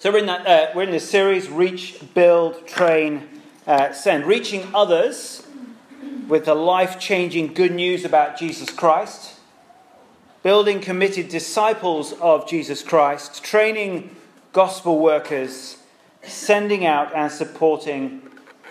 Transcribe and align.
So 0.00 0.12
we're 0.12 0.18
in, 0.18 0.26
that, 0.26 0.46
uh, 0.46 0.70
we're 0.76 0.84
in 0.84 0.92
this 0.92 1.10
series 1.10 1.48
Reach, 1.48 1.98
Build, 2.14 2.68
Train, 2.68 3.28
uh, 3.66 3.90
Send. 3.92 4.26
Reaching 4.26 4.64
others 4.72 5.44
with 6.28 6.44
the 6.44 6.54
life 6.54 7.00
changing 7.00 7.52
good 7.52 7.72
news 7.72 8.04
about 8.04 8.38
Jesus 8.38 8.70
Christ. 8.70 9.34
Building 10.44 10.80
committed 10.80 11.28
disciples 11.28 12.12
of 12.20 12.48
Jesus 12.48 12.80
Christ. 12.80 13.42
Training 13.42 14.14
gospel 14.52 15.00
workers. 15.00 15.78
Sending 16.22 16.86
out 16.86 17.12
and 17.12 17.32
supporting 17.32 18.22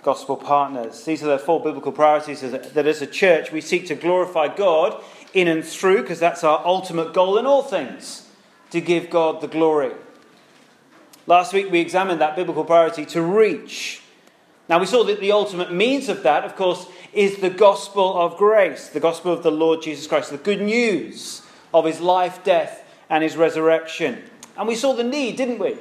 gospel 0.03 0.37
partners. 0.37 1.03
These 1.03 1.23
are 1.23 1.27
the 1.27 1.39
four 1.39 1.61
biblical 1.61 1.91
priorities 1.91 2.39
that 2.39 2.87
as 2.87 3.01
a 3.01 3.07
church 3.07 3.51
we 3.51 3.59
seek 3.59 3.85
to 3.87 3.95
glorify 3.95 4.47
God 4.55 5.03
in 5.33 5.49
and 5.49 5.65
through, 5.65 6.03
because 6.03 6.21
that's 6.21 6.45
our 6.45 6.65
ultimate 6.65 7.13
goal 7.13 7.37
in 7.37 7.45
all 7.45 7.63
things, 7.63 8.29
to 8.69 8.79
give 8.79 9.09
God 9.09 9.41
the 9.41 9.49
glory. 9.49 9.91
Last 11.27 11.51
week 11.51 11.69
we 11.69 11.81
examined 11.81 12.21
that 12.21 12.37
biblical 12.37 12.63
priority 12.63 13.05
to 13.07 13.21
reach. 13.21 14.01
Now 14.69 14.79
we 14.79 14.85
saw 14.85 15.03
that 15.03 15.19
the 15.19 15.33
ultimate 15.33 15.73
means 15.73 16.07
of 16.07 16.23
that, 16.23 16.45
of 16.45 16.55
course, 16.55 16.87
is 17.11 17.37
the 17.37 17.49
gospel 17.49 18.17
of 18.17 18.37
grace, 18.37 18.87
the 18.87 19.01
gospel 19.01 19.33
of 19.33 19.43
the 19.43 19.51
Lord 19.51 19.81
Jesus 19.81 20.07
Christ, 20.07 20.31
the 20.31 20.37
good 20.37 20.61
news 20.61 21.41
of 21.73 21.83
his 21.83 21.99
life, 21.99 22.45
death, 22.45 22.81
and 23.09 23.25
his 23.25 23.35
resurrection. 23.35 24.23
And 24.57 24.69
we 24.69 24.75
saw 24.75 24.93
the 24.93 25.03
need, 25.03 25.35
didn't 25.35 25.59
we? 25.59 25.77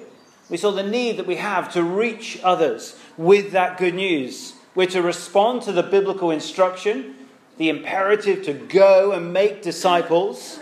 We 0.51 0.57
saw 0.57 0.73
the 0.73 0.83
need 0.83 1.17
that 1.17 1.29
we 1.29 1.37
have 1.37 1.73
to 1.75 1.83
reach 1.85 2.41
others 2.43 2.99
with 3.17 3.53
that 3.53 3.79
good 3.79 3.95
news. 3.95 4.55
We're 4.75 4.89
to 4.89 5.01
respond 5.01 5.63
to 5.63 5.73
the 5.73 5.85
biblical 5.85 6.33
instruction, 6.33 7.15
the 7.57 7.69
imperative 7.69 8.45
to 8.47 8.53
go 8.53 9.13
and 9.13 9.33
make 9.33 9.63
disciples. 9.63 10.59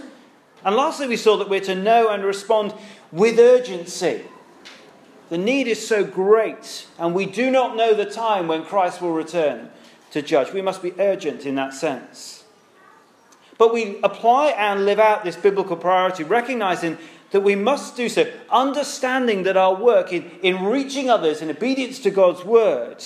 And 0.62 0.77
lastly, 0.77 1.09
we 1.09 1.16
saw 1.16 1.38
that 1.38 1.48
we're 1.48 1.60
to 1.60 1.74
know 1.74 2.10
and 2.10 2.23
respond 2.23 2.74
with 3.10 3.38
urgency 3.38 4.24
the 5.34 5.38
need 5.38 5.66
is 5.66 5.84
so 5.84 6.05
great, 6.05 6.87
and 6.97 7.12
we 7.12 7.27
do 7.27 7.51
not 7.51 7.77
know 7.77 7.93
the 7.93 8.07
time 8.07 8.46
when 8.46 8.65
Christ 8.65 9.02
will 9.02 9.10
return 9.10 9.68
to 10.13 10.23
judge. 10.23 10.52
We 10.52 10.63
must 10.63 10.80
be 10.80 10.95
urgent 10.96 11.45
in 11.45 11.57
that 11.57 11.74
sense. 11.74 12.45
But 13.59 13.74
we 13.74 13.99
apply 14.05 14.51
and 14.51 14.85
live 14.85 15.01
out 15.01 15.24
this 15.24 15.35
biblical 15.35 15.77
priority, 15.77 16.23
recognizing 16.23 16.99
that 17.32 17.40
we 17.40 17.57
must 17.57 17.96
do 17.96 18.09
so, 18.09 18.30
understanding 18.49 19.43
that 19.43 19.57
our 19.57 19.74
work 19.74 20.12
in, 20.12 20.30
in 20.40 20.66
reaching 20.66 21.10
others 21.10 21.43
in 21.43 21.51
obedience 21.51 21.99
to 21.99 22.12
God's 22.12 22.45
word 22.45 23.05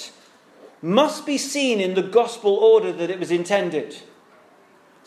must 0.83 1.25
be 1.25 1.39
seen 1.39 1.81
in 1.81 1.95
the 1.95 2.03
gospel 2.03 2.57
order 2.57 2.93
that 2.93 3.09
it 3.09 3.19
was 3.19 3.31
intended. 3.31 3.97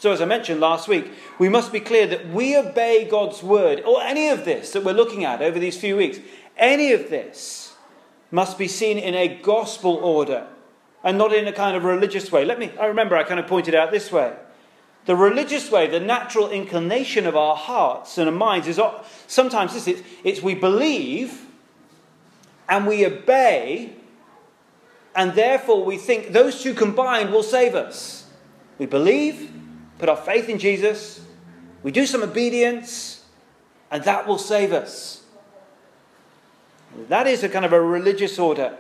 So, 0.01 0.11
as 0.11 0.19
I 0.19 0.25
mentioned 0.25 0.59
last 0.59 0.87
week, 0.87 1.11
we 1.37 1.49
must 1.49 1.71
be 1.71 1.79
clear 1.79 2.07
that 2.07 2.29
we 2.29 2.57
obey 2.57 3.07
God's 3.07 3.43
word, 3.43 3.81
or 3.81 4.01
any 4.01 4.29
of 4.29 4.45
this 4.45 4.71
that 4.71 4.83
we're 4.83 4.93
looking 4.93 5.23
at 5.23 5.43
over 5.43 5.59
these 5.59 5.79
few 5.79 5.95
weeks, 5.95 6.17
any 6.61 6.93
of 6.93 7.09
this 7.09 7.73
must 8.29 8.57
be 8.57 8.67
seen 8.67 8.97
in 8.97 9.15
a 9.15 9.27
gospel 9.41 9.95
order 9.95 10.47
and 11.03 11.17
not 11.17 11.33
in 11.33 11.47
a 11.47 11.51
kind 11.51 11.75
of 11.75 11.83
religious 11.83 12.31
way. 12.31 12.45
Let 12.45 12.59
me, 12.59 12.71
I 12.79 12.85
remember 12.85 13.17
I 13.17 13.23
kind 13.23 13.39
of 13.39 13.47
pointed 13.47 13.75
out 13.75 13.91
this 13.91 14.11
way. 14.11 14.33
The 15.05 15.15
religious 15.15 15.71
way, 15.71 15.87
the 15.87 15.99
natural 15.99 16.49
inclination 16.49 17.25
of 17.25 17.35
our 17.35 17.55
hearts 17.55 18.19
and 18.19 18.29
our 18.29 18.35
minds 18.35 18.67
is 18.67 18.79
sometimes 19.27 19.73
this 19.73 19.87
it's, 19.87 20.01
it's 20.23 20.41
we 20.41 20.53
believe 20.53 21.47
and 22.69 22.85
we 22.87 23.05
obey, 23.05 23.95
and 25.13 25.33
therefore 25.33 25.83
we 25.83 25.97
think 25.97 26.31
those 26.31 26.61
two 26.61 26.73
combined 26.73 27.31
will 27.31 27.43
save 27.43 27.75
us. 27.75 28.29
We 28.77 28.85
believe, 28.85 29.51
put 29.97 30.07
our 30.07 30.15
faith 30.15 30.47
in 30.47 30.57
Jesus, 30.57 31.19
we 31.83 31.91
do 31.91 32.05
some 32.05 32.23
obedience, 32.23 33.25
and 33.89 34.03
that 34.03 34.27
will 34.27 34.37
save 34.37 34.71
us. 34.71 35.20
That 37.07 37.27
is 37.27 37.43
a 37.43 37.49
kind 37.49 37.65
of 37.65 37.73
a 37.73 37.81
religious 37.81 38.37
order. 38.39 38.77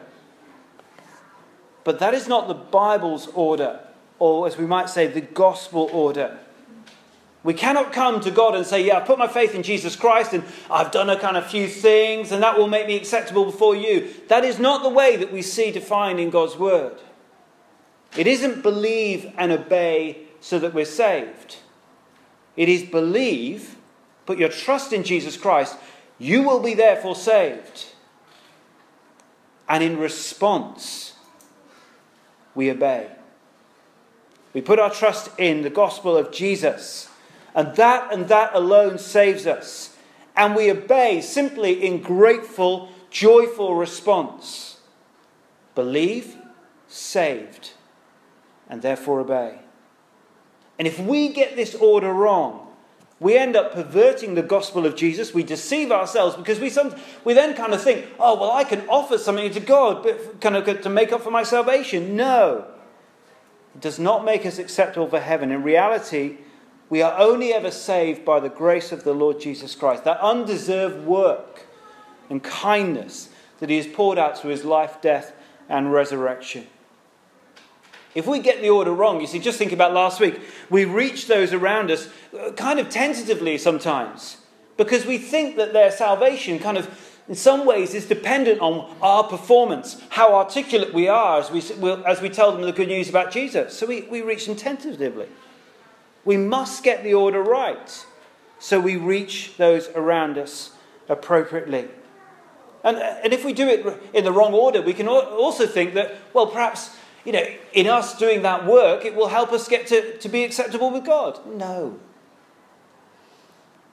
But 1.83 1.99
that 1.99 2.13
is 2.13 2.27
not 2.27 2.47
the 2.47 2.53
Bible's 2.53 3.27
order, 3.27 3.79
or 4.19 4.47
as 4.47 4.57
we 4.57 4.65
might 4.65 4.89
say, 4.89 5.07
the 5.07 5.21
gospel 5.21 5.89
order. 5.91 6.37
We 7.43 7.55
cannot 7.55 7.91
come 7.91 8.21
to 8.21 8.29
God 8.29 8.53
and 8.53 8.65
say, 8.65 8.85
Yeah, 8.85 8.97
I've 8.97 9.07
put 9.07 9.17
my 9.17 9.27
faith 9.27 9.55
in 9.55 9.63
Jesus 9.63 9.95
Christ 9.95 10.33
and 10.33 10.43
I've 10.69 10.91
done 10.91 11.09
a 11.09 11.19
kind 11.19 11.37
of 11.37 11.47
few 11.47 11.67
things 11.67 12.31
and 12.31 12.43
that 12.43 12.57
will 12.57 12.67
make 12.67 12.85
me 12.85 12.95
acceptable 12.95 13.45
before 13.45 13.75
you. 13.75 14.13
That 14.27 14.43
is 14.45 14.59
not 14.59 14.83
the 14.83 14.89
way 14.89 15.15
that 15.17 15.31
we 15.31 15.41
see 15.41 15.71
defined 15.71 16.19
in 16.19 16.29
God's 16.29 16.55
word. 16.55 16.97
It 18.15 18.27
isn't 18.27 18.61
believe 18.61 19.31
and 19.37 19.51
obey 19.51 20.19
so 20.39 20.59
that 20.59 20.73
we're 20.73 20.85
saved. 20.85 21.57
It 22.55 22.69
is 22.69 22.83
believe, 22.83 23.75
put 24.27 24.37
your 24.37 24.49
trust 24.49 24.93
in 24.93 25.03
Jesus 25.03 25.37
Christ, 25.37 25.77
you 26.19 26.43
will 26.43 26.59
be 26.59 26.75
therefore 26.75 27.15
saved. 27.15 27.87
And 29.67 29.83
in 29.83 29.97
response, 29.97 31.13
we 32.55 32.69
obey. 32.69 33.09
We 34.53 34.61
put 34.61 34.79
our 34.79 34.89
trust 34.89 35.29
in 35.37 35.61
the 35.61 35.69
gospel 35.69 36.17
of 36.17 36.31
Jesus, 36.31 37.09
and 37.55 37.75
that 37.77 38.13
and 38.13 38.27
that 38.27 38.53
alone 38.53 38.97
saves 38.97 39.47
us. 39.47 39.95
And 40.35 40.55
we 40.55 40.71
obey 40.71 41.21
simply 41.21 41.85
in 41.85 42.01
grateful, 42.01 42.89
joyful 43.09 43.75
response. 43.75 44.79
Believe, 45.75 46.35
saved, 46.87 47.71
and 48.69 48.81
therefore 48.81 49.21
obey. 49.21 49.59
And 50.77 50.87
if 50.87 50.99
we 50.99 51.29
get 51.29 51.55
this 51.55 51.75
order 51.75 52.11
wrong, 52.11 52.70
we 53.21 53.37
end 53.37 53.55
up 53.55 53.71
perverting 53.71 54.33
the 54.33 54.41
gospel 54.41 54.83
of 54.87 54.95
Jesus. 54.95 55.31
We 55.31 55.43
deceive 55.43 55.91
ourselves 55.91 56.35
because 56.35 56.59
we, 56.59 56.71
some, 56.71 56.95
we 57.23 57.35
then 57.35 57.55
kind 57.55 57.71
of 57.71 57.79
think, 57.79 58.07
oh, 58.19 58.33
well, 58.33 58.51
I 58.51 58.63
can 58.63 58.81
offer 58.89 59.19
something 59.19 59.51
to 59.51 59.59
God 59.59 60.01
but 60.01 60.41
kind 60.41 60.55
of 60.57 60.81
to 60.81 60.89
make 60.89 61.11
up 61.11 61.21
for 61.21 61.29
my 61.29 61.43
salvation. 61.43 62.15
No. 62.15 62.65
It 63.75 63.81
does 63.81 63.99
not 63.99 64.25
make 64.25 64.43
us 64.43 64.57
acceptable 64.57 65.07
for 65.07 65.19
heaven. 65.19 65.51
In 65.51 65.61
reality, 65.61 66.37
we 66.89 67.03
are 67.03 67.15
only 67.19 67.53
ever 67.53 67.69
saved 67.69 68.25
by 68.25 68.39
the 68.39 68.49
grace 68.49 68.91
of 68.91 69.03
the 69.03 69.13
Lord 69.13 69.39
Jesus 69.39 69.75
Christ, 69.75 70.03
that 70.03 70.19
undeserved 70.19 71.05
work 71.05 71.67
and 72.27 72.43
kindness 72.43 73.29
that 73.59 73.69
He 73.69 73.77
has 73.77 73.85
poured 73.85 74.17
out 74.17 74.39
through 74.39 74.49
His 74.49 74.65
life, 74.65 74.99
death, 74.99 75.31
and 75.69 75.93
resurrection. 75.93 76.65
If 78.13 78.27
we 78.27 78.39
get 78.39 78.61
the 78.61 78.69
order 78.69 78.91
wrong, 78.91 79.21
you 79.21 79.27
see, 79.27 79.39
just 79.39 79.57
think 79.57 79.71
about 79.71 79.93
last 79.93 80.19
week. 80.19 80.39
We 80.69 80.85
reach 80.85 81.27
those 81.27 81.53
around 81.53 81.91
us 81.91 82.09
uh, 82.37 82.51
kind 82.51 82.79
of 82.79 82.89
tentatively 82.89 83.57
sometimes 83.57 84.37
because 84.77 85.05
we 85.05 85.17
think 85.17 85.55
that 85.57 85.73
their 85.73 85.91
salvation 85.91 86.59
kind 86.59 86.77
of, 86.77 86.89
in 87.29 87.35
some 87.35 87.65
ways, 87.65 87.93
is 87.93 88.05
dependent 88.05 88.59
on 88.59 88.93
our 89.01 89.23
performance, 89.23 90.01
how 90.09 90.35
articulate 90.35 90.93
we 90.93 91.07
are 91.07 91.39
as 91.39 91.51
we, 91.51 91.61
as 92.05 92.21
we 92.21 92.29
tell 92.29 92.51
them 92.51 92.61
the 92.61 92.73
good 92.73 92.89
news 92.89 93.07
about 93.07 93.31
Jesus. 93.31 93.77
So 93.77 93.85
we, 93.85 94.01
we 94.03 94.21
reach 94.21 94.45
them 94.45 94.55
tentatively. 94.55 95.27
We 96.25 96.37
must 96.37 96.83
get 96.83 97.03
the 97.03 97.13
order 97.13 97.41
right 97.41 98.05
so 98.59 98.79
we 98.79 98.95
reach 98.95 99.57
those 99.57 99.89
around 99.89 100.37
us 100.37 100.71
appropriately. 101.09 101.87
And, 102.83 102.97
and 102.97 103.33
if 103.33 103.45
we 103.45 103.53
do 103.53 103.67
it 103.67 103.85
in 104.13 104.23
the 104.23 104.31
wrong 104.31 104.53
order, 104.53 104.81
we 104.81 104.93
can 104.93 105.07
also 105.07 105.65
think 105.65 105.93
that, 105.93 106.15
well, 106.33 106.47
perhaps 106.47 106.95
you 107.25 107.31
know, 107.31 107.45
in 107.73 107.87
us 107.87 108.17
doing 108.17 108.41
that 108.41 108.65
work, 108.65 109.05
it 109.05 109.15
will 109.15 109.27
help 109.27 109.51
us 109.51 109.67
get 109.67 109.87
to, 109.87 110.17
to 110.17 110.29
be 110.29 110.43
acceptable 110.43 110.89
with 110.91 111.05
God. 111.05 111.39
No. 111.45 111.99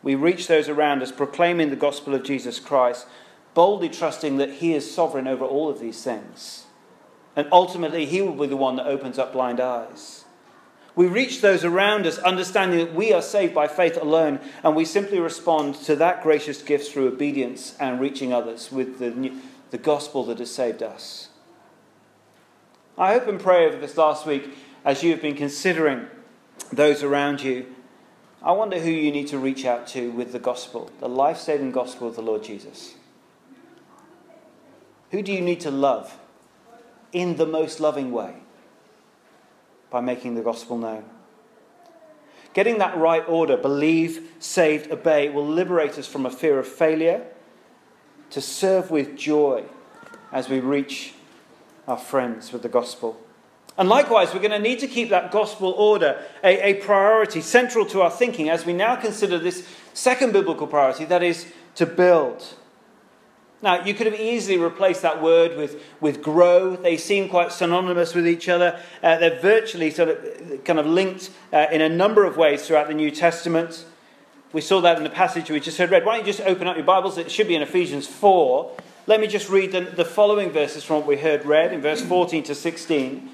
We 0.02 0.14
reach 0.14 0.46
those 0.46 0.68
around 0.68 1.02
us 1.02 1.12
proclaiming 1.12 1.70
the 1.70 1.76
gospel 1.76 2.14
of 2.14 2.22
Jesus 2.22 2.58
Christ, 2.60 3.06
boldly 3.54 3.88
trusting 3.88 4.36
that 4.38 4.54
He 4.54 4.72
is 4.72 4.92
sovereign 4.92 5.26
over 5.26 5.44
all 5.44 5.68
of 5.68 5.80
these 5.80 6.02
things. 6.02 6.66
And 7.36 7.48
ultimately, 7.52 8.06
He 8.06 8.22
will 8.22 8.34
be 8.34 8.46
the 8.46 8.56
one 8.56 8.76
that 8.76 8.86
opens 8.86 9.18
up 9.18 9.32
blind 9.32 9.60
eyes. 9.60 10.24
We 10.94 11.06
reach 11.06 11.42
those 11.42 11.64
around 11.64 12.06
us 12.06 12.18
understanding 12.18 12.78
that 12.78 12.94
we 12.94 13.12
are 13.12 13.22
saved 13.22 13.54
by 13.54 13.68
faith 13.68 13.96
alone, 13.96 14.40
and 14.64 14.74
we 14.74 14.84
simply 14.84 15.20
respond 15.20 15.76
to 15.82 15.94
that 15.96 16.22
gracious 16.22 16.60
gift 16.62 16.90
through 16.90 17.06
obedience 17.08 17.76
and 17.78 18.00
reaching 18.00 18.32
others 18.32 18.72
with 18.72 18.98
the, 18.98 19.32
the 19.70 19.78
gospel 19.78 20.24
that 20.24 20.40
has 20.40 20.52
saved 20.52 20.82
us. 20.82 21.27
I 22.98 23.12
hope 23.12 23.28
and 23.28 23.38
pray 23.38 23.64
over 23.64 23.76
this 23.76 23.96
last 23.96 24.26
week 24.26 24.50
as 24.84 25.04
you 25.04 25.12
have 25.12 25.22
been 25.22 25.36
considering 25.36 26.08
those 26.72 27.04
around 27.04 27.40
you. 27.40 27.66
I 28.42 28.50
wonder 28.50 28.80
who 28.80 28.90
you 28.90 29.12
need 29.12 29.28
to 29.28 29.38
reach 29.38 29.64
out 29.64 29.86
to 29.88 30.10
with 30.10 30.32
the 30.32 30.40
gospel, 30.40 30.90
the 30.98 31.08
life 31.08 31.38
saving 31.38 31.70
gospel 31.70 32.08
of 32.08 32.16
the 32.16 32.22
Lord 32.22 32.42
Jesus. 32.42 32.94
Who 35.12 35.22
do 35.22 35.32
you 35.32 35.40
need 35.40 35.60
to 35.60 35.70
love 35.70 36.18
in 37.12 37.36
the 37.36 37.46
most 37.46 37.78
loving 37.78 38.10
way? 38.10 38.34
By 39.90 40.00
making 40.00 40.34
the 40.34 40.42
gospel 40.42 40.76
known. 40.76 41.04
Getting 42.52 42.78
that 42.78 42.96
right 42.96 43.22
order, 43.28 43.56
believe, 43.56 44.32
saved, 44.40 44.90
obey, 44.90 45.28
will 45.28 45.46
liberate 45.46 45.98
us 45.98 46.08
from 46.08 46.26
a 46.26 46.30
fear 46.30 46.58
of 46.58 46.66
failure 46.66 47.24
to 48.30 48.40
serve 48.40 48.90
with 48.90 49.16
joy 49.16 49.66
as 50.32 50.48
we 50.48 50.58
reach 50.58 51.14
our 51.88 51.98
friends 51.98 52.52
with 52.52 52.62
the 52.62 52.68
gospel. 52.68 53.18
And 53.78 53.88
likewise, 53.88 54.34
we're 54.34 54.40
going 54.40 54.50
to 54.50 54.58
need 54.58 54.80
to 54.80 54.88
keep 54.88 55.08
that 55.10 55.30
gospel 55.30 55.70
order 55.70 56.22
a, 56.44 56.70
a, 56.70 56.74
priority, 56.74 57.40
central 57.40 57.86
to 57.86 58.02
our 58.02 58.10
thinking 58.10 58.48
as 58.48 58.66
we 58.66 58.72
now 58.72 58.96
consider 58.96 59.38
this 59.38 59.66
second 59.94 60.32
biblical 60.32 60.66
priority 60.66 61.04
that 61.06 61.22
is, 61.22 61.50
to 61.76 61.86
build. 61.86 62.44
Now, 63.62 63.84
you 63.84 63.94
could 63.94 64.06
have 64.06 64.18
easily 64.18 64.58
replaced 64.58 65.02
that 65.02 65.22
word 65.22 65.56
with, 65.56 65.82
with 66.00 66.22
grow. 66.22 66.76
They 66.76 66.96
seem 66.96 67.28
quite 67.28 67.52
synonymous 67.52 68.14
with 68.14 68.26
each 68.26 68.48
other. 68.48 68.80
Uh, 69.02 69.16
they're 69.18 69.40
virtually 69.40 69.90
sort 69.90 70.10
of 70.10 70.64
kind 70.64 70.78
of 70.78 70.86
linked 70.86 71.30
uh, 71.52 71.66
in 71.70 71.80
a 71.80 71.88
number 71.88 72.24
of 72.24 72.36
ways 72.36 72.66
throughout 72.66 72.88
the 72.88 72.94
New 72.94 73.10
Testament. 73.10 73.84
We 74.52 74.60
saw 74.60 74.80
that 74.80 74.96
in 74.96 75.04
the 75.04 75.10
passage 75.10 75.50
we 75.50 75.60
just 75.60 75.78
heard 75.78 75.90
read. 75.90 76.04
Why 76.04 76.16
don't 76.16 76.26
you 76.26 76.32
just 76.32 76.46
open 76.46 76.66
up 76.66 76.76
your 76.76 76.84
Bibles? 76.84 77.18
It 77.18 77.30
should 77.30 77.48
be 77.48 77.54
in 77.54 77.62
Ephesians 77.62 78.06
4. 78.06 78.76
Let 79.08 79.20
me 79.20 79.26
just 79.26 79.48
read 79.48 79.72
the, 79.72 79.80
the 79.80 80.04
following 80.04 80.50
verses 80.50 80.84
from 80.84 80.96
what 80.96 81.06
we 81.06 81.16
heard 81.16 81.46
read 81.46 81.72
in 81.72 81.80
verse 81.80 82.02
14 82.02 82.42
to 82.42 82.54
16. 82.54 83.30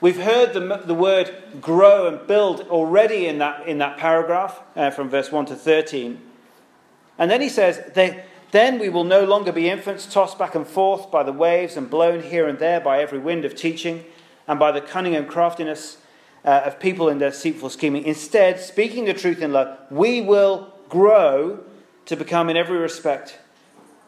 We've 0.00 0.20
heard 0.20 0.52
the, 0.52 0.82
the 0.84 0.92
word 0.92 1.32
grow 1.60 2.08
and 2.08 2.26
build 2.26 2.62
already 2.62 3.28
in 3.28 3.38
that, 3.38 3.68
in 3.68 3.78
that 3.78 3.96
paragraph 3.96 4.60
uh, 4.74 4.90
from 4.90 5.08
verse 5.08 5.30
1 5.30 5.46
to 5.46 5.54
13. 5.54 6.20
And 7.16 7.30
then 7.30 7.40
he 7.40 7.48
says, 7.48 7.92
Then 8.50 8.80
we 8.80 8.88
will 8.88 9.04
no 9.04 9.24
longer 9.24 9.52
be 9.52 9.70
infants 9.70 10.12
tossed 10.12 10.36
back 10.36 10.56
and 10.56 10.66
forth 10.66 11.12
by 11.12 11.22
the 11.22 11.32
waves 11.32 11.76
and 11.76 11.88
blown 11.88 12.20
here 12.20 12.48
and 12.48 12.58
there 12.58 12.80
by 12.80 13.00
every 13.00 13.20
wind 13.20 13.44
of 13.44 13.54
teaching 13.54 14.04
and 14.48 14.58
by 14.58 14.72
the 14.72 14.80
cunning 14.80 15.14
and 15.14 15.28
craftiness 15.28 15.98
uh, 16.44 16.62
of 16.64 16.80
people 16.80 17.08
in 17.08 17.18
their 17.18 17.30
deceitful 17.30 17.70
scheming. 17.70 18.02
Instead, 18.02 18.58
speaking 18.58 19.04
the 19.04 19.14
truth 19.14 19.40
in 19.40 19.52
love, 19.52 19.78
we 19.92 20.20
will 20.20 20.74
grow 20.88 21.60
to 22.06 22.16
become, 22.16 22.50
in 22.50 22.56
every 22.56 22.78
respect, 22.78 23.38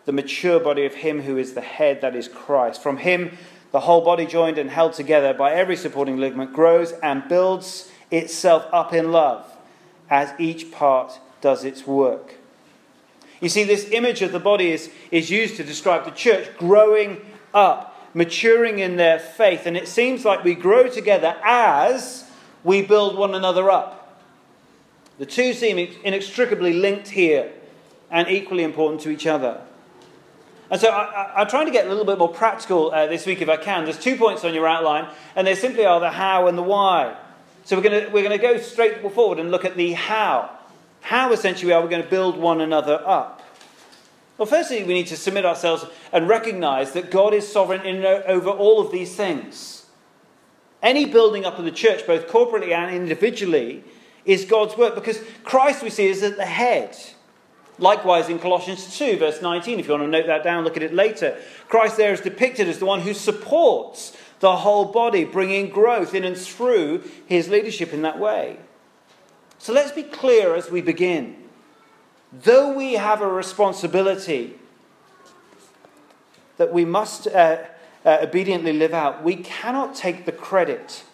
the 0.06 0.12
mature 0.12 0.58
body 0.58 0.86
of 0.86 0.94
Him 0.94 1.22
who 1.22 1.36
is 1.36 1.52
the 1.52 1.60
head, 1.60 2.00
that 2.00 2.16
is 2.16 2.28
Christ. 2.28 2.82
From 2.82 2.96
Him, 2.96 3.36
the 3.72 3.80
whole 3.80 4.00
body, 4.00 4.24
joined 4.24 4.56
and 4.56 4.70
held 4.70 4.94
together 4.94 5.34
by 5.34 5.52
every 5.52 5.76
supporting 5.76 6.16
ligament, 6.16 6.52
grows 6.52 6.92
and 7.02 7.28
builds 7.28 7.90
itself 8.10 8.66
up 8.72 8.94
in 8.94 9.12
love 9.12 9.44
as 10.08 10.32
each 10.38 10.70
part 10.70 11.18
does 11.40 11.64
its 11.64 11.86
work. 11.86 12.36
You 13.40 13.48
see, 13.48 13.64
this 13.64 13.90
image 13.90 14.22
of 14.22 14.32
the 14.32 14.40
body 14.40 14.70
is, 14.70 14.90
is 15.10 15.30
used 15.30 15.56
to 15.56 15.64
describe 15.64 16.04
the 16.04 16.10
church 16.12 16.48
growing 16.56 17.20
up, 17.52 18.10
maturing 18.14 18.78
in 18.78 18.96
their 18.96 19.18
faith. 19.18 19.66
And 19.66 19.76
it 19.76 19.88
seems 19.88 20.24
like 20.24 20.42
we 20.42 20.54
grow 20.54 20.88
together 20.88 21.36
as 21.44 22.30
we 22.64 22.80
build 22.80 23.18
one 23.18 23.34
another 23.34 23.70
up. 23.70 24.22
The 25.18 25.26
two 25.26 25.52
seem 25.52 25.78
inextricably 26.04 26.72
linked 26.72 27.08
here 27.08 27.52
and 28.10 28.28
equally 28.28 28.62
important 28.62 29.02
to 29.02 29.10
each 29.10 29.26
other. 29.26 29.60
And 30.70 30.80
so 30.80 30.90
I, 30.90 31.42
am 31.42 31.48
trying 31.48 31.66
to 31.66 31.72
get 31.72 31.86
a 31.86 31.88
little 31.88 32.04
bit 32.04 32.18
more 32.18 32.28
practical 32.28 32.90
uh, 32.92 33.06
this 33.06 33.24
week 33.24 33.40
if 33.40 33.48
I 33.48 33.56
can. 33.56 33.84
There's 33.84 33.98
two 33.98 34.16
points 34.16 34.44
on 34.44 34.52
your 34.52 34.66
outline, 34.66 35.08
and 35.36 35.46
they 35.46 35.54
simply 35.54 35.86
are 35.86 36.00
the 36.00 36.10
how 36.10 36.48
and 36.48 36.58
the 36.58 36.62
why. 36.62 37.16
So 37.64 37.76
we're 37.76 37.82
going 37.82 38.12
we're 38.12 38.28
to 38.28 38.38
go 38.38 38.58
straight 38.58 39.00
forward 39.12 39.38
and 39.38 39.50
look 39.50 39.64
at 39.64 39.76
the 39.76 39.92
how. 39.92 40.50
How 41.00 41.32
essentially 41.32 41.72
are 41.72 41.82
we 41.82 41.88
going 41.88 42.02
to 42.02 42.08
build 42.08 42.36
one 42.36 42.60
another 42.60 43.00
up? 43.06 43.42
Well, 44.38 44.46
firstly, 44.46 44.82
we 44.82 44.92
need 44.92 45.06
to 45.06 45.16
submit 45.16 45.46
ourselves 45.46 45.86
and 46.12 46.28
recognize 46.28 46.92
that 46.92 47.10
God 47.10 47.32
is 47.32 47.50
sovereign 47.50 47.82
in, 47.86 48.04
over 48.04 48.50
all 48.50 48.80
of 48.80 48.92
these 48.92 49.14
things. 49.14 49.86
Any 50.82 51.06
building 51.06 51.44
up 51.44 51.58
of 51.58 51.64
the 51.64 51.70
church, 51.70 52.06
both 52.06 52.28
corporately 52.28 52.72
and 52.72 52.94
individually, 52.94 53.82
is 54.24 54.44
God's 54.44 54.76
work 54.76 54.94
because 54.94 55.20
Christ, 55.42 55.82
we 55.82 55.90
see, 55.90 56.06
is 56.08 56.22
at 56.22 56.36
the 56.36 56.44
head. 56.44 56.96
Likewise, 57.78 58.28
in 58.28 58.38
Colossians 58.38 58.96
2, 58.96 59.18
verse 59.18 59.42
19, 59.42 59.78
if 59.78 59.86
you 59.86 59.92
want 59.92 60.04
to 60.04 60.08
note 60.08 60.26
that 60.26 60.42
down, 60.42 60.64
look 60.64 60.76
at 60.76 60.82
it 60.82 60.94
later. 60.94 61.36
Christ 61.68 61.96
there 61.96 62.12
is 62.12 62.20
depicted 62.20 62.68
as 62.68 62.78
the 62.78 62.86
one 62.86 63.00
who 63.00 63.12
supports 63.12 64.16
the 64.40 64.56
whole 64.56 64.86
body, 64.86 65.24
bringing 65.24 65.68
growth 65.68 66.14
in 66.14 66.24
and 66.24 66.36
through 66.36 67.04
his 67.26 67.48
leadership 67.48 67.92
in 67.92 68.02
that 68.02 68.18
way. 68.18 68.58
So 69.58 69.72
let's 69.72 69.92
be 69.92 70.02
clear 70.02 70.54
as 70.54 70.70
we 70.70 70.80
begin. 70.80 71.36
Though 72.32 72.72
we 72.72 72.94
have 72.94 73.20
a 73.20 73.28
responsibility 73.28 74.58
that 76.56 76.72
we 76.72 76.84
must 76.84 77.26
uh, 77.26 77.64
uh, 78.04 78.18
obediently 78.22 78.72
live 78.72 78.94
out, 78.94 79.22
we 79.22 79.36
cannot 79.36 79.94
take 79.94 80.26
the 80.26 80.32
credit. 80.32 81.04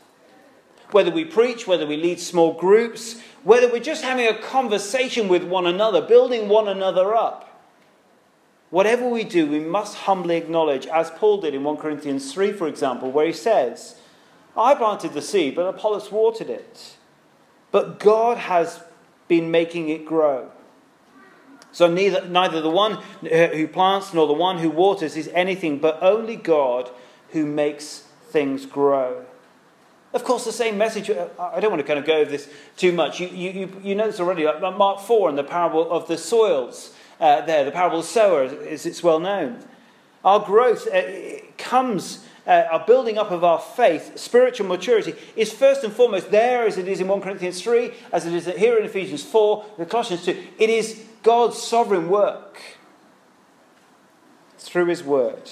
Whether 0.90 1.10
we 1.10 1.24
preach, 1.24 1.66
whether 1.66 1.86
we 1.86 1.96
lead 1.96 2.20
small 2.20 2.52
groups, 2.52 3.20
whether 3.44 3.70
we're 3.70 3.80
just 3.80 4.04
having 4.04 4.26
a 4.26 4.38
conversation 4.38 5.28
with 5.28 5.42
one 5.42 5.66
another, 5.66 6.00
building 6.00 6.48
one 6.48 6.68
another 6.68 7.14
up. 7.14 7.48
Whatever 8.70 9.08
we 9.08 9.24
do, 9.24 9.46
we 9.46 9.60
must 9.60 9.96
humbly 9.98 10.36
acknowledge, 10.36 10.86
as 10.86 11.10
Paul 11.10 11.40
did 11.40 11.54
in 11.54 11.62
1 11.62 11.76
Corinthians 11.76 12.32
3, 12.32 12.52
for 12.52 12.66
example, 12.68 13.10
where 13.10 13.26
he 13.26 13.32
says, 13.32 13.96
I 14.56 14.74
planted 14.74 15.12
the 15.12 15.22
seed, 15.22 15.54
but 15.54 15.66
Apollos 15.66 16.10
watered 16.10 16.48
it. 16.48 16.96
But 17.70 17.98
God 17.98 18.38
has 18.38 18.82
been 19.28 19.50
making 19.50 19.88
it 19.88 20.06
grow. 20.06 20.50
So 21.72 21.86
neither, 21.90 22.26
neither 22.28 22.60
the 22.60 22.70
one 22.70 23.02
who 23.22 23.66
plants 23.66 24.12
nor 24.12 24.26
the 24.26 24.32
one 24.34 24.58
who 24.58 24.70
waters 24.70 25.16
is 25.16 25.28
anything, 25.28 25.78
but 25.78 26.02
only 26.02 26.36
God 26.36 26.90
who 27.30 27.46
makes 27.46 28.06
things 28.28 28.66
grow. 28.66 29.24
Of 30.12 30.24
course, 30.24 30.44
the 30.44 30.52
same 30.52 30.76
message, 30.76 31.08
uh, 31.08 31.28
I 31.38 31.60
don't 31.60 31.70
want 31.70 31.80
to 31.80 31.86
kind 31.86 31.98
of 31.98 32.04
go 32.04 32.16
over 32.16 32.30
this 32.30 32.48
too 32.76 32.92
much. 32.92 33.18
You, 33.18 33.28
you, 33.28 33.80
you 33.82 33.94
know 33.94 34.06
this 34.06 34.20
already, 34.20 34.44
like 34.44 34.76
Mark 34.76 35.00
4 35.00 35.30
and 35.30 35.38
the 35.38 35.44
parable 35.44 35.90
of 35.90 36.06
the 36.06 36.18
soils 36.18 36.94
uh, 37.18 37.40
there, 37.42 37.64
the 37.64 37.70
parable 37.70 38.00
of 38.00 38.04
sower, 38.04 38.42
as 38.42 38.84
it's 38.84 39.02
well 39.02 39.18
known. 39.18 39.64
Our 40.24 40.40
growth 40.40 40.86
uh, 40.92 41.02
comes, 41.56 42.24
uh, 42.46 42.64
our 42.70 42.84
building 42.84 43.16
up 43.16 43.30
of 43.30 43.42
our 43.42 43.58
faith, 43.58 44.18
spiritual 44.18 44.66
maturity, 44.66 45.14
is 45.34 45.50
first 45.50 45.82
and 45.82 45.92
foremost 45.92 46.30
there 46.30 46.66
as 46.66 46.76
it 46.76 46.88
is 46.88 47.00
in 47.00 47.08
1 47.08 47.20
Corinthians 47.22 47.62
3, 47.62 47.92
as 48.12 48.26
it 48.26 48.34
is 48.34 48.46
here 48.46 48.76
in 48.76 48.84
Ephesians 48.84 49.24
4, 49.24 49.64
in 49.78 49.86
Colossians 49.86 50.24
2. 50.26 50.36
It 50.58 50.68
is 50.68 51.04
God's 51.22 51.56
sovereign 51.56 52.10
work 52.10 52.60
through 54.58 54.86
His 54.86 55.02
Word. 55.02 55.50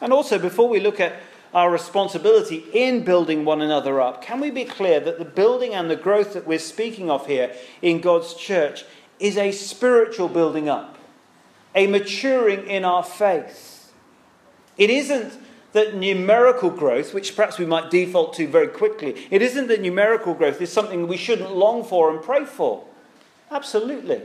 And 0.00 0.12
also, 0.12 0.38
before 0.38 0.68
we 0.68 0.80
look 0.80 1.00
at 1.00 1.20
our 1.54 1.70
responsibility 1.70 2.64
in 2.72 3.04
building 3.04 3.44
one 3.44 3.62
another 3.62 4.00
up, 4.00 4.20
can 4.20 4.40
we 4.40 4.50
be 4.50 4.64
clear 4.64 4.98
that 5.00 5.18
the 5.18 5.24
building 5.24 5.72
and 5.72 5.88
the 5.88 5.96
growth 5.96 6.34
that 6.34 6.46
we're 6.46 6.58
speaking 6.58 7.10
of 7.10 7.26
here 7.26 7.54
in 7.80 8.00
God's 8.00 8.34
church 8.34 8.84
is 9.20 9.36
a 9.36 9.52
spiritual 9.52 10.28
building 10.28 10.68
up, 10.68 10.98
a 11.74 11.86
maturing 11.86 12.68
in 12.68 12.84
our 12.84 13.04
faith? 13.04 13.92
It 14.76 14.90
isn't 14.90 15.38
that 15.72 15.94
numerical 15.94 16.70
growth, 16.70 17.14
which 17.14 17.36
perhaps 17.36 17.58
we 17.58 17.66
might 17.66 17.90
default 17.90 18.34
to 18.34 18.48
very 18.48 18.68
quickly, 18.68 19.26
it 19.30 19.40
isn't 19.42 19.68
that 19.68 19.80
numerical 19.80 20.34
growth 20.34 20.60
is 20.60 20.72
something 20.72 21.06
we 21.06 21.16
shouldn't 21.16 21.54
long 21.54 21.84
for 21.84 22.10
and 22.10 22.22
pray 22.22 22.44
for. 22.44 22.84
Absolutely. 23.50 24.22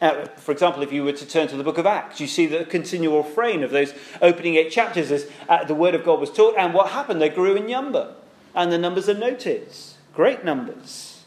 Uh, 0.00 0.24
for 0.36 0.52
example, 0.52 0.82
if 0.82 0.92
you 0.92 1.04
were 1.04 1.12
to 1.12 1.26
turn 1.26 1.46
to 1.48 1.56
the 1.56 1.64
book 1.64 1.76
of 1.76 1.84
Acts, 1.84 2.20
you 2.20 2.26
see 2.26 2.46
the 2.46 2.64
continual 2.64 3.22
refrain 3.22 3.62
of 3.62 3.70
those 3.70 3.92
opening 4.22 4.54
eight 4.54 4.70
chapters 4.70 5.10
as 5.10 5.30
uh, 5.48 5.64
the 5.64 5.74
word 5.74 5.94
of 5.94 6.04
God 6.04 6.20
was 6.20 6.30
taught, 6.30 6.54
and 6.56 6.72
what 6.72 6.90
happened? 6.90 7.20
They 7.20 7.28
grew 7.28 7.54
in 7.54 7.66
number, 7.66 8.14
and 8.54 8.72
the 8.72 8.78
numbers 8.78 9.08
are 9.08 9.14
noted. 9.14 9.68
Great 10.14 10.42
numbers. 10.44 11.24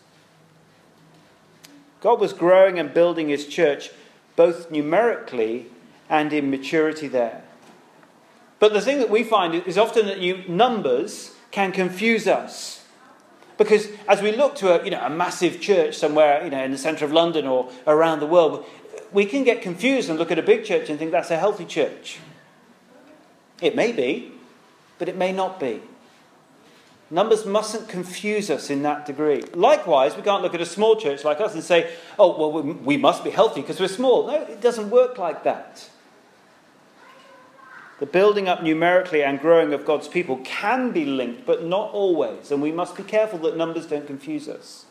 God 2.01 2.19
was 2.19 2.33
growing 2.33 2.79
and 2.79 2.93
building 2.93 3.29
his 3.29 3.47
church 3.47 3.91
both 4.35 4.71
numerically 4.71 5.67
and 6.09 6.33
in 6.33 6.49
maturity 6.49 7.07
there. 7.07 7.43
But 8.59 8.73
the 8.73 8.81
thing 8.81 8.99
that 8.99 9.09
we 9.09 9.23
find 9.23 9.55
is 9.55 9.77
often 9.77 10.07
that 10.07 10.19
you, 10.19 10.43
numbers 10.47 11.35
can 11.51 11.71
confuse 11.71 12.27
us. 12.27 12.82
Because 13.57 13.87
as 14.07 14.21
we 14.21 14.31
look 14.31 14.55
to 14.55 14.81
a, 14.81 14.83
you 14.83 14.91
know, 14.91 15.01
a 15.01 15.09
massive 15.09 15.61
church 15.61 15.95
somewhere 15.95 16.43
you 16.43 16.49
know, 16.49 16.63
in 16.63 16.71
the 16.71 16.77
centre 16.77 17.05
of 17.05 17.11
London 17.11 17.45
or 17.45 17.71
around 17.85 18.19
the 18.19 18.25
world, 18.25 18.65
we 19.11 19.25
can 19.25 19.43
get 19.43 19.61
confused 19.61 20.09
and 20.09 20.17
look 20.17 20.31
at 20.31 20.39
a 20.39 20.43
big 20.43 20.65
church 20.65 20.89
and 20.89 20.97
think 20.97 21.11
that's 21.11 21.31
a 21.31 21.37
healthy 21.37 21.65
church. 21.65 22.19
It 23.61 23.75
may 23.75 23.91
be, 23.91 24.31
but 24.97 25.07
it 25.07 25.15
may 25.15 25.31
not 25.31 25.59
be. 25.59 25.81
Numbers 27.09 27.45
mustn't 27.45 27.87
confuse 27.89 28.49
us 28.49 28.71
in 28.71 28.81
that 28.83 29.05
degree. 29.05 29.43
Likewise, 29.53 30.15
we 30.15 30.23
can't 30.23 30.41
look 30.41 30.55
at 30.55 30.61
a 30.61 30.65
small 30.65 30.95
church 30.95 31.23
like 31.23 31.39
us 31.39 31.53
and 31.53 31.63
say, 31.63 31.93
oh, 32.17 32.35
well, 32.35 32.63
we 32.63 32.97
must 32.97 33.23
be 33.23 33.29
healthy 33.29 33.61
because 33.61 33.79
we're 33.79 33.87
small. 33.87 34.25
No, 34.25 34.41
it 34.41 34.61
doesn't 34.61 34.89
work 34.89 35.19
like 35.19 35.43
that. 35.43 35.89
The 38.03 38.07
building 38.07 38.49
up 38.49 38.61
numerically 38.61 39.23
and 39.23 39.39
growing 39.39 39.71
of 39.71 39.85
God's 39.85 40.09
people 40.09 40.41
can 40.43 40.91
be 40.91 41.05
linked, 41.05 41.45
but 41.45 41.63
not 41.63 41.91
always, 41.91 42.51
and 42.51 42.61
we 42.61 42.69
must 42.69 42.97
be 42.97 43.03
careful 43.03 43.39
that 43.39 43.55
numbers 43.55 43.85
don't 43.85 44.05
confuse 44.05 44.49
us. 44.49 44.83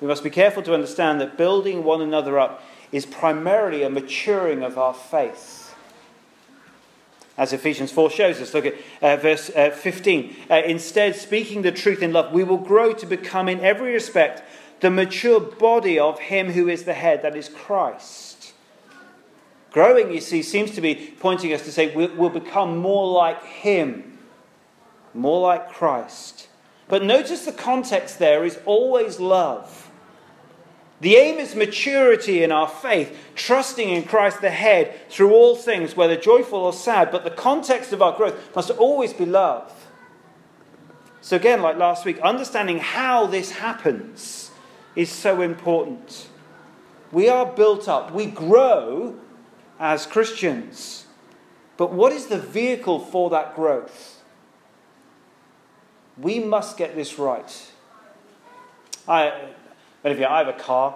We 0.00 0.06
must 0.06 0.24
be 0.24 0.30
careful 0.30 0.62
to 0.62 0.72
understand 0.72 1.20
that 1.20 1.36
building 1.36 1.84
one 1.84 2.00
another 2.00 2.38
up 2.38 2.62
is 2.92 3.04
primarily 3.04 3.82
a 3.82 3.90
maturing 3.90 4.62
of 4.62 4.78
our 4.78 4.94
faith. 4.94 5.74
As 7.36 7.52
Ephesians 7.52 7.92
4 7.92 8.08
shows 8.08 8.40
us, 8.40 8.54
look 8.54 8.64
at 8.64 8.76
uh, 9.02 9.16
verse 9.16 9.50
uh, 9.50 9.68
15. 9.68 10.34
Uh, 10.48 10.62
Instead, 10.64 11.14
speaking 11.14 11.60
the 11.60 11.72
truth 11.72 12.02
in 12.02 12.14
love, 12.14 12.32
we 12.32 12.42
will 12.42 12.56
grow 12.56 12.94
to 12.94 13.04
become, 13.04 13.50
in 13.50 13.60
every 13.60 13.92
respect, 13.92 14.42
the 14.80 14.88
mature 14.88 15.40
body 15.40 15.98
of 15.98 16.20
Him 16.20 16.52
who 16.52 16.68
is 16.68 16.84
the 16.84 16.94
head, 16.94 17.20
that 17.20 17.36
is 17.36 17.50
Christ. 17.50 18.33
Growing, 19.74 20.12
you 20.12 20.20
see, 20.20 20.40
seems 20.40 20.70
to 20.70 20.80
be 20.80 20.94
pointing 21.18 21.52
us 21.52 21.64
to 21.64 21.72
say 21.72 21.92
we'll 21.92 22.30
become 22.30 22.78
more 22.78 23.10
like 23.10 23.42
Him, 23.42 24.16
more 25.12 25.40
like 25.40 25.68
Christ. 25.68 26.46
But 26.86 27.02
notice 27.02 27.44
the 27.44 27.50
context 27.50 28.20
there 28.20 28.44
is 28.44 28.56
always 28.66 29.18
love. 29.18 29.90
The 31.00 31.16
aim 31.16 31.40
is 31.40 31.56
maturity 31.56 32.44
in 32.44 32.52
our 32.52 32.68
faith, 32.68 33.18
trusting 33.34 33.90
in 33.90 34.04
Christ 34.04 34.40
the 34.40 34.50
head 34.50 34.94
through 35.10 35.32
all 35.34 35.56
things, 35.56 35.96
whether 35.96 36.14
joyful 36.14 36.60
or 36.60 36.72
sad, 36.72 37.10
but 37.10 37.24
the 37.24 37.32
context 37.32 37.92
of 37.92 38.00
our 38.00 38.16
growth 38.16 38.54
must 38.54 38.70
always 38.70 39.12
be 39.12 39.26
love. 39.26 39.88
So, 41.20 41.34
again, 41.34 41.62
like 41.62 41.78
last 41.78 42.04
week, 42.04 42.20
understanding 42.20 42.78
how 42.78 43.26
this 43.26 43.50
happens 43.50 44.52
is 44.94 45.10
so 45.10 45.40
important. 45.40 46.28
We 47.10 47.28
are 47.28 47.44
built 47.44 47.88
up, 47.88 48.12
we 48.12 48.26
grow 48.26 49.18
as 49.84 50.06
Christians. 50.06 51.04
But 51.76 51.92
what 51.92 52.10
is 52.10 52.28
the 52.28 52.38
vehicle 52.38 52.98
for 52.98 53.28
that 53.30 53.54
growth? 53.54 54.22
We 56.16 56.38
must 56.38 56.78
get 56.78 56.96
this 56.96 57.18
right. 57.18 57.70
I, 59.06 59.50
many 60.02 60.14
of 60.14 60.20
you, 60.20 60.26
I 60.26 60.38
have 60.38 60.48
a 60.48 60.54
car. 60.54 60.94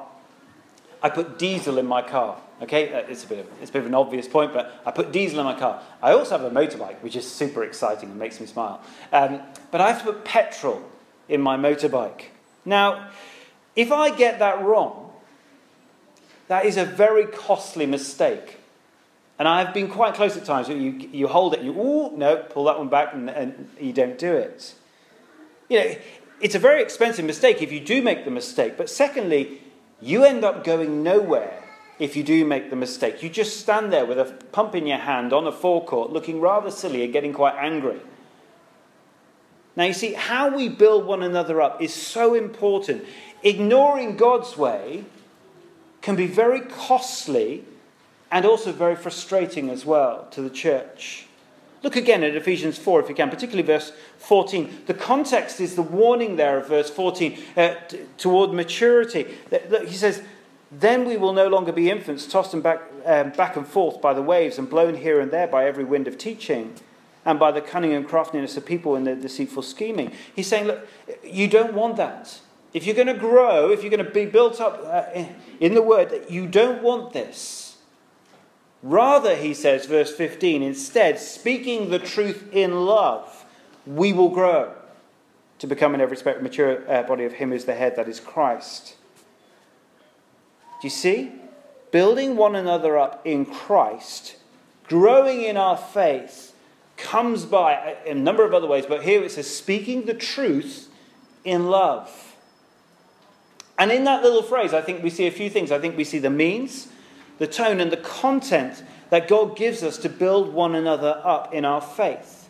I 1.02 1.10
put 1.10 1.38
diesel 1.38 1.76
in 1.76 1.86
my 1.86 2.00
car. 2.00 2.40
Okay, 2.62 2.90
uh, 2.94 3.00
it's 3.00 3.24
a 3.24 3.26
bit 3.26 3.40
of 3.40 3.46
it's 3.60 3.68
a 3.68 3.72
bit 3.74 3.80
of 3.80 3.86
an 3.86 3.94
obvious 3.94 4.26
point, 4.26 4.54
but 4.54 4.80
I 4.86 4.90
put 4.90 5.12
diesel 5.12 5.38
in 5.40 5.44
my 5.44 5.58
car. 5.58 5.82
I 6.02 6.12
also 6.12 6.38
have 6.38 6.44
a 6.44 6.50
motorbike, 6.50 7.02
which 7.02 7.14
is 7.14 7.30
super 7.30 7.64
exciting 7.64 8.08
and 8.08 8.18
makes 8.18 8.40
me 8.40 8.46
smile. 8.46 8.80
Um, 9.12 9.42
but 9.70 9.82
I 9.82 9.88
have 9.92 9.98
to 9.98 10.12
put 10.12 10.24
petrol 10.24 10.82
in 11.28 11.42
my 11.42 11.58
motorbike. 11.58 12.22
Now, 12.64 13.10
if 13.76 13.92
I 13.92 14.16
get 14.16 14.38
that 14.38 14.62
wrong, 14.62 15.12
that 16.48 16.64
is 16.64 16.78
a 16.78 16.86
very 16.86 17.26
costly 17.26 17.84
mistake. 17.84 18.57
And 19.38 19.46
I've 19.46 19.72
been 19.72 19.88
quite 19.88 20.14
close 20.14 20.36
at 20.36 20.44
times. 20.44 20.68
You, 20.68 20.90
you 21.12 21.28
hold 21.28 21.54
it, 21.54 21.62
you, 21.62 21.74
oh, 21.78 22.12
no, 22.16 22.36
pull 22.36 22.64
that 22.64 22.78
one 22.78 22.88
back, 22.88 23.14
and, 23.14 23.30
and 23.30 23.70
you 23.80 23.92
don't 23.92 24.18
do 24.18 24.34
it. 24.34 24.74
You 25.68 25.78
know, 25.78 25.94
it's 26.40 26.54
a 26.54 26.58
very 26.58 26.82
expensive 26.82 27.24
mistake 27.24 27.62
if 27.62 27.70
you 27.70 27.80
do 27.80 28.02
make 28.02 28.24
the 28.24 28.30
mistake. 28.30 28.76
But 28.76 28.90
secondly, 28.90 29.62
you 30.00 30.24
end 30.24 30.44
up 30.44 30.64
going 30.64 31.02
nowhere 31.02 31.62
if 31.98 32.16
you 32.16 32.24
do 32.24 32.44
make 32.44 32.70
the 32.70 32.76
mistake. 32.76 33.22
You 33.22 33.28
just 33.28 33.60
stand 33.60 33.92
there 33.92 34.06
with 34.06 34.18
a 34.18 34.24
pump 34.52 34.74
in 34.74 34.86
your 34.86 34.98
hand 34.98 35.32
on 35.32 35.46
a 35.46 35.52
forecourt, 35.52 36.10
looking 36.10 36.40
rather 36.40 36.70
silly 36.70 37.04
and 37.04 37.12
getting 37.12 37.32
quite 37.32 37.54
angry. 37.56 38.00
Now, 39.76 39.84
you 39.84 39.92
see, 39.92 40.14
how 40.14 40.54
we 40.54 40.68
build 40.68 41.04
one 41.06 41.22
another 41.22 41.60
up 41.62 41.80
is 41.80 41.94
so 41.94 42.34
important. 42.34 43.04
Ignoring 43.44 44.16
God's 44.16 44.56
way 44.56 45.04
can 46.02 46.16
be 46.16 46.26
very 46.26 46.60
costly 46.60 47.64
and 48.30 48.44
also 48.44 48.72
very 48.72 48.96
frustrating 48.96 49.70
as 49.70 49.84
well 49.84 50.26
to 50.30 50.42
the 50.42 50.50
church. 50.50 51.26
Look 51.82 51.94
again 51.94 52.24
at 52.24 52.34
Ephesians 52.34 52.76
4 52.76 53.02
if 53.02 53.08
you 53.08 53.14
can, 53.14 53.30
particularly 53.30 53.66
verse 53.66 53.92
14. 54.18 54.82
The 54.86 54.94
context 54.94 55.60
is 55.60 55.76
the 55.76 55.82
warning 55.82 56.36
there 56.36 56.58
of 56.58 56.68
verse 56.68 56.90
14 56.90 57.38
uh, 57.56 57.74
t- 57.86 58.00
toward 58.16 58.52
maturity. 58.52 59.26
He 59.86 59.94
says, 59.94 60.22
Then 60.72 61.04
we 61.06 61.16
will 61.16 61.32
no 61.32 61.46
longer 61.46 61.72
be 61.72 61.88
infants, 61.88 62.26
tossed 62.26 62.52
and 62.52 62.62
back, 62.62 62.82
um, 63.04 63.30
back 63.30 63.56
and 63.56 63.66
forth 63.66 64.00
by 64.00 64.12
the 64.12 64.22
waves 64.22 64.58
and 64.58 64.68
blown 64.68 64.96
here 64.96 65.20
and 65.20 65.30
there 65.30 65.46
by 65.46 65.66
every 65.66 65.84
wind 65.84 66.08
of 66.08 66.18
teaching 66.18 66.74
and 67.24 67.38
by 67.38 67.52
the 67.52 67.60
cunning 67.60 67.92
and 67.92 68.08
craftiness 68.08 68.56
of 68.56 68.66
people 68.66 68.96
in 68.96 69.04
their 69.04 69.16
deceitful 69.16 69.62
scheming. 69.62 70.12
He's 70.34 70.48
saying, 70.48 70.66
Look, 70.66 70.88
you 71.22 71.46
don't 71.46 71.74
want 71.74 71.96
that. 71.96 72.40
If 72.74 72.86
you're 72.86 72.94
going 72.96 73.06
to 73.06 73.14
grow, 73.14 73.70
if 73.70 73.82
you're 73.82 73.90
going 73.90 74.04
to 74.04 74.10
be 74.10 74.26
built 74.26 74.60
up 74.60 74.82
uh, 74.84 75.24
in 75.60 75.74
the 75.74 75.82
word, 75.82 76.24
you 76.28 76.46
don't 76.46 76.82
want 76.82 77.12
this. 77.12 77.67
Rather, 78.82 79.34
he 79.34 79.54
says, 79.54 79.86
verse 79.86 80.14
15, 80.14 80.62
instead, 80.62 81.18
speaking 81.18 81.90
the 81.90 81.98
truth 81.98 82.48
in 82.52 82.86
love, 82.86 83.44
we 83.86 84.12
will 84.12 84.28
grow 84.28 84.72
to 85.58 85.66
become 85.66 85.94
in 85.94 86.00
every 86.00 86.12
respect 86.12 86.42
mature 86.42 86.88
uh, 86.90 87.02
body 87.02 87.24
of 87.24 87.32
him 87.32 87.50
who's 87.50 87.64
the 87.64 87.74
head, 87.74 87.96
that 87.96 88.08
is 88.08 88.20
Christ. 88.20 88.94
Do 90.80 90.86
you 90.86 90.90
see? 90.90 91.32
Building 91.90 92.36
one 92.36 92.54
another 92.54 92.96
up 92.96 93.20
in 93.24 93.46
Christ, 93.46 94.36
growing 94.84 95.42
in 95.42 95.56
our 95.56 95.76
faith, 95.76 96.54
comes 96.96 97.44
by 97.44 97.96
a 98.06 98.14
number 98.14 98.44
of 98.44 98.52
other 98.52 98.66
ways, 98.66 98.84
but 98.86 99.02
here 99.02 99.22
it 99.22 99.30
says 99.32 99.52
speaking 99.52 100.04
the 100.04 100.14
truth 100.14 100.88
in 101.44 101.68
love. 101.68 102.36
And 103.78 103.90
in 103.92 104.04
that 104.04 104.22
little 104.22 104.42
phrase, 104.42 104.74
I 104.74 104.82
think 104.82 105.02
we 105.02 105.10
see 105.10 105.26
a 105.26 105.30
few 105.30 105.48
things. 105.48 105.70
I 105.70 105.78
think 105.78 105.96
we 105.96 106.04
see 106.04 106.18
the 106.18 106.30
means, 106.30 106.88
the 107.38 107.46
tone 107.46 107.80
and 107.80 107.90
the 107.90 107.96
content 107.96 108.82
that 109.10 109.28
God 109.28 109.56
gives 109.56 109.82
us 109.82 109.96
to 109.98 110.08
build 110.08 110.52
one 110.52 110.74
another 110.74 111.20
up 111.24 111.54
in 111.54 111.64
our 111.64 111.80
faith. 111.80 112.48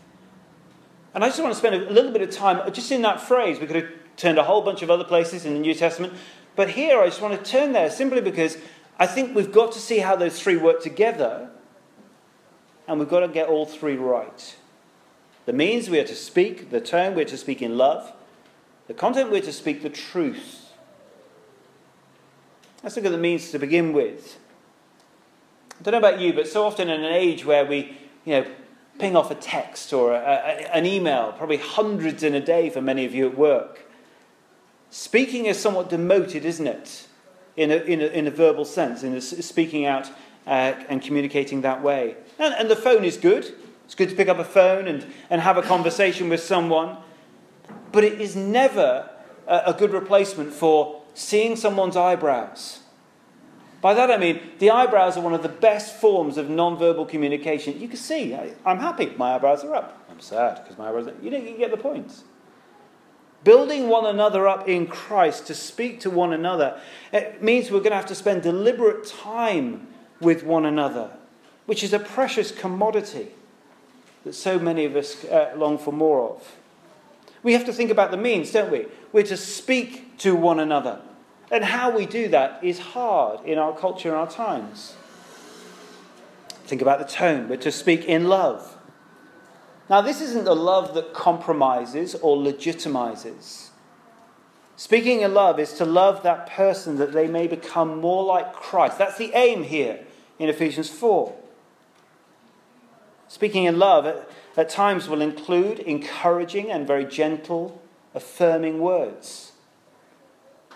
And 1.15 1.25
I 1.25 1.29
just 1.29 1.41
want 1.41 1.53
to 1.53 1.59
spend 1.59 1.75
a 1.75 1.91
little 1.91 2.13
bit 2.13 2.23
of 2.23 2.31
time 2.31 2.73
just 2.73 2.91
in 2.91 3.03
that 3.03 3.21
phrase. 3.21 3.61
We 3.61 3.67
could 3.67 3.77
have 3.77 3.89
turned 4.17 4.39
a 4.39 4.45
whole 4.45 4.63
bunch 4.63 4.83
of 4.83 4.91
other 4.91 5.05
places 5.05 5.45
in 5.45 5.55
the 5.55 5.61
New 5.61 5.75
Testament, 5.75 6.13
but 6.57 6.71
here 6.71 7.01
I 7.01 7.07
just 7.07 7.21
want 7.21 7.43
to 7.43 7.51
turn 7.51 7.73
there 7.73 7.91
simply 7.91 8.21
because 8.21 8.59
I 8.99 9.07
think 9.07 9.35
we've 9.35 9.53
got 9.53 9.73
to 9.73 9.79
see 9.79 9.99
how 9.99 10.17
those 10.17 10.41
three 10.43 10.57
work 10.57 10.83
together, 10.83 11.51
and 12.89 12.99
we've 12.99 13.09
got 13.09 13.21
to 13.21 13.29
get 13.29 13.49
all 13.49 13.65
three 13.65 13.97
right. 13.97 14.57
The 15.47 15.53
means 15.53 15.89
we 15.89 16.01
are 16.01 16.05
to 16.05 16.17
speak, 16.17 16.71
the 16.71 16.81
tone 16.81 17.15
we 17.15 17.23
are 17.23 17.27
to 17.27 17.37
speak 17.37 17.63
in 17.63 17.79
love, 17.79 18.13
the 18.89 18.95
content 18.95 19.31
we 19.31 19.39
are 19.39 19.43
to 19.43 19.53
speak 19.53 19.83
the 19.83 19.91
truth. 19.91 20.73
Let's 22.83 22.97
look 22.97 23.05
at 23.05 23.13
the 23.13 23.19
means 23.19 23.51
to 23.53 23.59
begin 23.59 23.93
with. 23.93 24.39
I 25.79 25.83
don't 25.83 25.93
know 25.93 25.99
about 25.99 26.21
you, 26.21 26.33
but 26.33 26.49
so 26.49 26.65
often 26.65 26.89
in 26.89 27.05
an 27.05 27.13
age 27.13 27.45
where 27.45 27.65
we, 27.65 27.97
you 28.25 28.33
know, 28.33 28.47
ping 28.99 29.15
off 29.15 29.31
a 29.31 29.37
text 29.37 29.93
or 29.93 30.13
a, 30.13 30.19
a, 30.19 30.75
an 30.75 30.87
email, 30.87 31.33
probably 31.33 31.59
hundreds 31.59 32.23
in 32.25 32.35
a 32.35 32.41
day 32.41 32.69
for 32.69 32.83
many 32.83 33.05
of 33.05 33.15
you 33.15 33.29
at 33.29 33.39
work, 33.39 33.85
speaking 34.91 35.47
is 35.47 35.59
somewhat 35.59 35.89
demoted, 35.89 36.45
isn't 36.45 36.67
it? 36.67 37.07
In 37.57 37.71
a, 37.71 37.77
in 37.77 38.01
a, 38.01 38.07
in 38.07 38.27
a 38.27 38.31
verbal 38.31 38.65
sense, 38.65 39.03
in 39.03 39.21
speaking 39.21 39.85
out 39.85 40.11
uh, 40.47 40.75
and 40.89 41.03
communicating 41.03 41.63
that 41.63 41.83
way. 41.83 42.17
And, 42.39 42.55
and 42.55 42.71
the 42.71 42.77
phone 42.77 43.05
is 43.05 43.17
good. 43.17 43.53
It's 43.85 43.95
good 43.95 44.11
to 44.11 44.17
pick 44.17 44.29
up 44.29 44.39
a 44.39 44.45
phone 44.45 44.87
and, 44.87 45.07
and 45.31 45.41
have 45.41 45.57
a 45.57 45.63
conversation 45.63 46.29
with 46.29 46.41
someone. 46.41 46.99
But 47.91 48.05
it 48.05 48.21
is 48.21 48.37
never 48.37 49.11
a, 49.47 49.63
a 49.67 49.75
good 49.75 49.93
replacement 49.93 50.53
for 50.53 51.03
seeing 51.15 51.57
someone's 51.57 51.97
eyebrows 51.97 52.81
by 53.81 53.95
that 53.95 54.11
I 54.11 54.17
mean 54.17 54.41
the 54.59 54.71
eyebrows 54.71 55.17
are 55.17 55.21
one 55.21 55.35
of 55.35 55.43
the 55.43 55.49
best 55.49 55.97
forms 55.97 56.37
of 56.37 56.51
non-verbal 56.51 57.07
communication. 57.07 57.81
You 57.81 57.89
can 57.89 57.97
see, 57.97 58.35
I, 58.35 58.55
am 58.67 58.79
happy, 58.79 59.13
my 59.17 59.35
eyebrows 59.35 59.65
are 59.65 59.75
up. 59.75 60.05
I'm 60.11 60.21
sad 60.21 60.63
because 60.63 60.79
my 60.79 60.89
eyebrows 60.89 61.07
are 61.07 61.15
You 61.23 61.31
don't 61.31 61.47
you 61.47 61.57
get 61.57 61.71
the 61.71 61.77
point. 61.77 62.25
Building 63.45 63.89
one 63.89 64.05
another 64.05 64.49
up 64.49 64.69
in 64.69 64.89
Christ 64.89 65.47
to 65.47 65.55
speak 65.55 66.01
to 66.01 66.11
one 66.11 66.33
another 66.33 66.81
it 67.13 67.43
means 67.43 67.71
we're 67.71 67.79
going 67.79 67.91
to 67.91 67.97
have 67.97 68.07
to 68.07 68.15
spend 68.15 68.43
deliberate 68.43 69.07
time 69.07 69.87
with 70.21 70.43
one 70.43 70.67
another, 70.67 71.11
which 71.67 71.85
is 71.85 71.93
a 71.93 71.99
precious 71.99 72.51
commodity 72.51 73.29
that 74.25 74.35
so 74.35 74.59
many 74.59 74.85
of 74.85 74.97
us 74.97 75.25
uh, 75.25 75.53
long 75.57 75.79
for 75.79 75.93
more 75.93 76.29
of. 76.31 76.57
We 77.43 77.53
have 77.53 77.65
to 77.67 77.73
think 77.73 77.91
about 77.91 78.11
the 78.11 78.17
means, 78.17 78.51
don't 78.51 78.71
we? 78.71 78.87
We're 79.13 79.23
to 79.25 79.37
speak 79.37 80.19
to 80.19 80.35
one 80.35 80.59
another. 80.59 81.01
And 81.51 81.65
how 81.65 81.97
we 81.97 82.07
do 82.07 82.29
that 82.29 82.63
is 82.63 82.79
hard 82.79 83.45
in 83.47 83.59
our 83.59 83.77
culture 83.77 84.09
and 84.09 84.19
our 84.19 84.31
times. 84.31 84.95
Think 86.65 86.83
about 86.83 86.99
the 86.99 87.07
tone. 87.07 87.49
We're 87.49 87.57
to 87.59 87.73
speak 87.73 88.05
in 88.05 88.29
love. 88.29 88.77
Now, 89.89 90.03
this 90.03 90.21
isn't 90.21 90.47
a 90.47 90.53
love 90.53 90.95
that 90.95 91.15
compromises 91.15 92.15
or 92.17 92.37
legitimizes. 92.37 93.69
Speaking 94.77 95.23
in 95.23 95.33
love 95.33 95.59
is 95.59 95.73
to 95.75 95.85
love 95.85 96.23
that 96.23 96.51
person 96.51 96.99
that 96.99 97.13
they 97.13 97.27
may 97.27 97.47
become 97.47 98.01
more 98.01 98.23
like 98.23 98.53
Christ. 98.53 98.99
That's 98.99 99.17
the 99.17 99.33
aim 99.35 99.65
here 99.65 100.01
in 100.39 100.49
Ephesians 100.49 100.91
4. 100.91 101.35
Speaking 103.29 103.65
in 103.65 103.79
love 103.79 104.07
at, 104.07 104.31
at 104.57 104.69
times 104.69 105.09
will 105.09 105.23
include 105.23 105.79
encouraging 105.81 106.71
and 106.71 106.87
very 106.87 107.05
gentle, 107.05 107.81
affirming 108.15 108.79
words. 108.79 109.53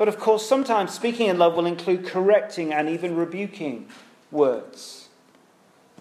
But 0.03 0.09
of 0.09 0.19
course, 0.19 0.45
sometimes 0.45 0.93
speaking 0.93 1.29
in 1.29 1.39
love 1.39 1.55
will 1.55 1.65
include 1.65 2.05
correcting 2.05 2.73
and 2.73 2.89
even 2.89 3.15
rebuking 3.15 3.87
words. 4.33 5.09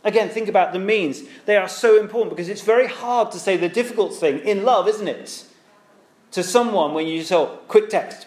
Again, 0.03 0.27
think 0.27 0.47
about 0.47 0.73
the 0.73 0.79
means. 0.79 1.21
They 1.45 1.55
are 1.55 1.69
so 1.69 1.99
important 1.99 2.35
because 2.35 2.49
it's 2.49 2.63
very 2.63 2.87
hard 2.87 3.31
to 3.31 3.37
say 3.37 3.57
the 3.57 3.69
difficult 3.69 4.15
thing 4.15 4.39
in 4.39 4.63
love, 4.63 4.87
isn't 4.87 5.07
it? 5.07 5.45
To 6.31 6.41
someone 6.41 6.95
when 6.95 7.05
you 7.05 7.19
just 7.19 7.29
say, 7.29 7.35
oh, 7.35 7.59
quick 7.67 7.89
text, 7.91 8.25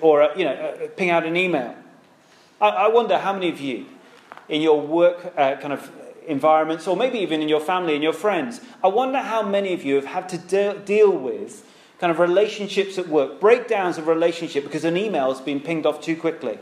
or 0.00 0.22
uh, 0.22 0.34
you 0.34 0.46
know, 0.46 0.54
uh, 0.54 0.88
ping 0.96 1.10
out 1.10 1.26
an 1.26 1.36
email. 1.36 1.76
I 2.58 2.88
wonder 2.88 3.18
how 3.18 3.34
many 3.34 3.50
of 3.50 3.60
you 3.60 3.84
in 4.48 4.62
your 4.62 4.80
work 4.80 5.34
uh, 5.36 5.56
kind 5.56 5.74
of 5.74 5.92
environments, 6.26 6.86
or 6.86 6.96
maybe 6.96 7.18
even 7.18 7.42
in 7.42 7.50
your 7.50 7.60
family 7.60 7.92
and 7.92 8.02
your 8.02 8.14
friends, 8.14 8.62
I 8.82 8.88
wonder 8.88 9.18
how 9.18 9.42
many 9.42 9.74
of 9.74 9.84
you 9.84 9.96
have 9.96 10.06
had 10.06 10.30
to 10.30 10.38
de- 10.38 10.78
deal 10.78 11.10
with 11.10 11.66
kind 12.02 12.10
of 12.10 12.18
relationships 12.18 12.98
at 12.98 13.06
work, 13.06 13.38
breakdowns 13.38 13.96
of 13.96 14.08
relationship 14.08 14.64
because 14.64 14.84
an 14.84 14.96
email 14.96 15.32
has 15.32 15.40
been 15.40 15.60
pinged 15.60 15.86
off 15.86 16.00
too 16.00 16.16
quickly. 16.16 16.58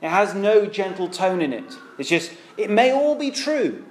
It 0.00 0.08
has 0.08 0.34
no 0.34 0.66
gentle 0.66 1.08
tone 1.08 1.40
in 1.40 1.52
it. 1.52 1.76
It's 1.98 2.08
just, 2.08 2.32
it 2.56 2.68
may 2.68 2.90
all 2.90 3.14
be 3.14 3.30
true, 3.30 3.84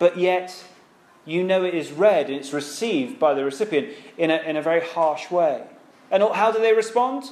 but 0.00 0.18
yet 0.18 0.64
you 1.24 1.44
know 1.44 1.62
it 1.62 1.74
is 1.74 1.92
read 1.92 2.26
and 2.26 2.34
it's 2.34 2.52
received 2.52 3.20
by 3.20 3.34
the 3.34 3.44
recipient 3.44 3.90
in 4.18 4.32
a, 4.32 4.38
in 4.38 4.56
a 4.56 4.62
very 4.62 4.80
harsh 4.80 5.30
way. 5.30 5.62
And 6.10 6.20
how 6.20 6.50
do 6.50 6.58
they 6.58 6.72
respond? 6.72 7.30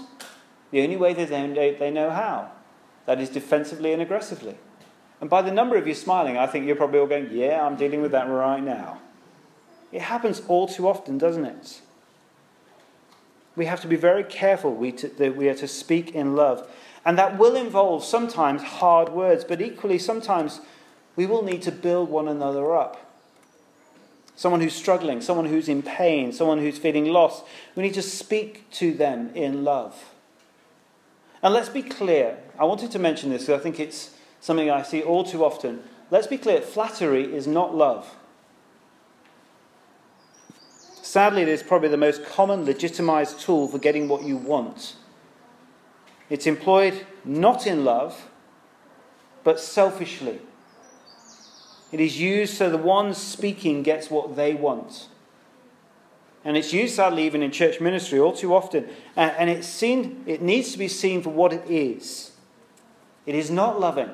the 0.70 0.82
only 0.82 0.96
way 0.96 1.14
that 1.14 1.30
they, 1.30 1.76
they 1.80 1.90
know 1.90 2.10
how. 2.10 2.52
That 3.06 3.20
is 3.20 3.28
defensively 3.28 3.92
and 3.92 4.00
aggressively. 4.00 4.56
And 5.20 5.28
by 5.28 5.42
the 5.42 5.50
number 5.50 5.76
of 5.76 5.88
you 5.88 5.94
smiling, 5.94 6.38
I 6.38 6.46
think 6.46 6.64
you're 6.64 6.76
probably 6.76 7.00
all 7.00 7.06
going, 7.08 7.30
Yeah, 7.32 7.66
I'm 7.66 7.74
dealing 7.74 8.02
with 8.02 8.12
that 8.12 8.28
right 8.28 8.62
now. 8.62 9.00
It 9.92 10.02
happens 10.02 10.42
all 10.48 10.68
too 10.68 10.88
often, 10.88 11.18
doesn't 11.18 11.44
it? 11.44 11.80
We 13.56 13.66
have 13.66 13.80
to 13.80 13.88
be 13.88 13.96
very 13.96 14.22
careful 14.22 14.74
we 14.74 14.92
that 14.92 15.36
we 15.36 15.48
are 15.48 15.54
to 15.54 15.68
speak 15.68 16.14
in 16.14 16.36
love. 16.36 16.68
And 17.04 17.18
that 17.18 17.38
will 17.38 17.56
involve 17.56 18.04
sometimes 18.04 18.62
hard 18.62 19.08
words, 19.08 19.44
but 19.44 19.60
equally 19.60 19.98
sometimes 19.98 20.60
we 21.16 21.26
will 21.26 21.42
need 21.42 21.62
to 21.62 21.72
build 21.72 22.10
one 22.10 22.28
another 22.28 22.74
up. 22.76 23.04
Someone 24.36 24.60
who's 24.60 24.74
struggling, 24.74 25.20
someone 25.20 25.46
who's 25.46 25.68
in 25.68 25.82
pain, 25.82 26.32
someone 26.32 26.58
who's 26.58 26.78
feeling 26.78 27.06
lost, 27.06 27.44
we 27.74 27.82
need 27.82 27.94
to 27.94 28.02
speak 28.02 28.70
to 28.70 28.92
them 28.92 29.30
in 29.34 29.64
love. 29.64 30.12
And 31.42 31.52
let's 31.54 31.68
be 31.68 31.82
clear. 31.82 32.36
I 32.58 32.64
wanted 32.64 32.90
to 32.92 32.98
mention 32.98 33.30
this 33.30 33.42
because 33.42 33.58
I 33.58 33.62
think 33.62 33.80
it's 33.80 34.14
something 34.40 34.70
I 34.70 34.82
see 34.82 35.02
all 35.02 35.24
too 35.24 35.44
often. 35.44 35.82
Let's 36.10 36.26
be 36.26 36.38
clear 36.38 36.60
flattery 36.60 37.34
is 37.34 37.46
not 37.46 37.74
love. 37.74 38.14
Sadly, 41.08 41.40
it 41.40 41.48
is 41.48 41.62
probably 41.62 41.88
the 41.88 41.96
most 41.96 42.22
common 42.22 42.66
legitimized 42.66 43.40
tool 43.40 43.66
for 43.66 43.78
getting 43.78 44.08
what 44.08 44.24
you 44.24 44.36
want. 44.36 44.94
It's 46.28 46.46
employed 46.46 47.06
not 47.24 47.66
in 47.66 47.82
love, 47.82 48.28
but 49.42 49.58
selfishly. 49.58 50.38
It 51.92 52.00
is 52.00 52.20
used 52.20 52.58
so 52.58 52.68
the 52.68 52.76
one 52.76 53.14
speaking 53.14 53.82
gets 53.82 54.10
what 54.10 54.36
they 54.36 54.52
want. 54.52 55.08
And 56.44 56.58
it's 56.58 56.74
used, 56.74 56.96
sadly, 56.96 57.24
even 57.24 57.42
in 57.42 57.52
church 57.52 57.80
ministry 57.80 58.18
all 58.18 58.34
too 58.34 58.54
often. 58.54 58.86
And 59.16 59.48
it's 59.48 59.66
seen, 59.66 60.22
it 60.26 60.42
needs 60.42 60.72
to 60.72 60.78
be 60.78 60.88
seen 60.88 61.22
for 61.22 61.30
what 61.30 61.54
it 61.54 61.64
is. 61.70 62.32
It 63.24 63.34
is 63.34 63.50
not 63.50 63.80
loving, 63.80 64.10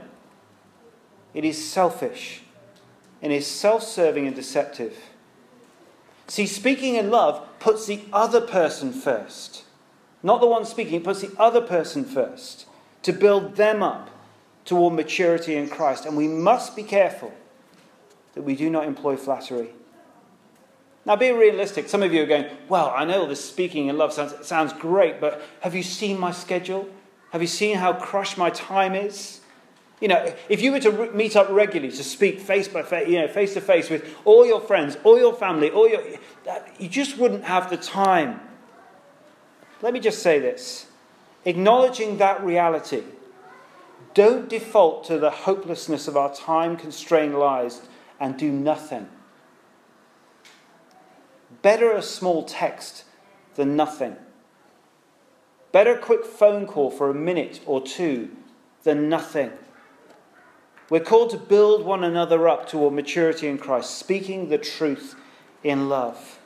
it 1.35 1.45
is 1.45 1.59
selfish, 1.69 2.43
and 3.21 3.33
is 3.33 3.49
self 3.49 3.83
serving 3.83 4.29
and 4.29 4.37
deceptive. 4.37 4.97
See, 6.27 6.47
speaking 6.47 6.97
in 6.97 7.11
love 7.11 7.47
puts 7.59 7.87
the 7.87 8.01
other 8.13 8.41
person 8.41 8.93
first. 8.93 9.65
Not 10.23 10.41
the 10.41 10.47
one 10.47 10.65
speaking, 10.65 10.95
it 10.95 11.05
puts 11.05 11.21
the 11.21 11.33
other 11.39 11.61
person 11.61 12.05
first 12.05 12.67
to 13.03 13.13
build 13.13 13.57
them 13.57 13.83
up 13.83 14.11
toward 14.65 14.95
maturity 14.95 15.55
in 15.57 15.69
Christ. 15.69 16.07
And 16.07 16.17
we 16.17 16.29
must 16.29 16.75
be 16.75 16.83
careful 16.83 17.33
that 18.33 18.43
we 18.43 18.57
do 18.57 18.71
not 18.71 18.87
employ 18.87 19.17
flattery. 19.17 19.71
Now, 21.07 21.17
be 21.17 21.31
realistic. 21.31 21.89
Some 21.89 22.03
of 22.03 22.15
you 22.15 22.23
are 22.23 22.27
going, 22.27 22.47
Well, 22.69 22.93
I 22.97 23.05
know 23.05 23.27
this 23.27 23.45
speaking 23.45 23.89
in 23.89 23.99
love 23.99 24.15
sounds, 24.15 24.47
sounds 24.47 24.73
great, 24.73 25.21
but 25.21 25.43
have 25.61 25.75
you 25.75 25.83
seen 25.83 26.19
my 26.19 26.31
schedule? 26.31 26.89
Have 27.31 27.43
you 27.43 27.49
seen 27.49 27.77
how 27.77 27.93
crushed 27.93 28.39
my 28.39 28.49
time 28.51 28.95
is? 28.95 29.41
You 30.05 30.09
know, 30.09 30.35
if 30.51 30.61
you 30.61 30.73
were 30.73 30.81
to 30.81 30.91
re- 30.91 31.11
meet 31.13 31.35
up 31.35 31.49
regularly 31.49 31.91
to 31.97 32.05
speak 32.05 32.39
face 32.39 32.69
by 32.69 32.83
face, 32.83 33.09
you 33.09 33.19
know, 33.19 33.27
face 33.27 33.55
to 33.55 33.63
face 33.63 33.89
with 33.89 34.15
all 34.27 34.45
your 34.45 34.61
friends, 34.61 34.99
all 35.03 35.19
your 35.19 35.33
family, 35.33 35.71
all 35.71 35.89
your, 35.89 36.03
you 36.79 36.91
just 36.91 37.17
wouldn't 37.17 37.45
have 37.45 37.71
the 37.71 37.79
time. 37.79 38.39
Let 39.81 39.95
me 39.95 40.01
just 40.01 40.23
say 40.23 40.39
this. 40.39 40.89
Acknowledging 41.47 42.19
that 42.19 42.45
reality, 42.45 43.03
don't 44.13 44.47
default 44.47 45.05
to 45.05 45.19
the 45.19 45.31
hopelessness 45.31 46.07
of 46.07 46.19
our 46.19 46.35
time 46.35 46.77
constrained 46.77 47.39
lives 47.39 47.81
and 48.21 48.37
do 48.37 48.53
nothing. 48.53 49.09
Better 51.63 51.93
a 51.93 52.03
small 52.03 52.43
text 52.43 53.05
than 53.55 53.75
nothing. 53.75 54.17
Better 55.73 55.95
a 55.95 55.99
quick 55.99 56.27
phone 56.27 56.67
call 56.67 56.91
for 56.91 57.09
a 57.09 57.15
minute 57.15 57.61
or 57.65 57.81
two 57.81 58.37
than 58.83 59.09
nothing. 59.09 59.51
We're 60.91 61.01
called 61.01 61.31
to 61.31 61.39
build 61.39 61.85
one 61.85 62.05
another 62.05 62.47
up 62.49 62.69
toward 62.69 62.95
maturity 62.95 63.49
in 63.49 63.59
Christ, 63.59 63.99
speaking 63.99 64.49
the 64.49 64.59
truth 64.59 65.15
in 65.63 65.89
love. 65.89 66.39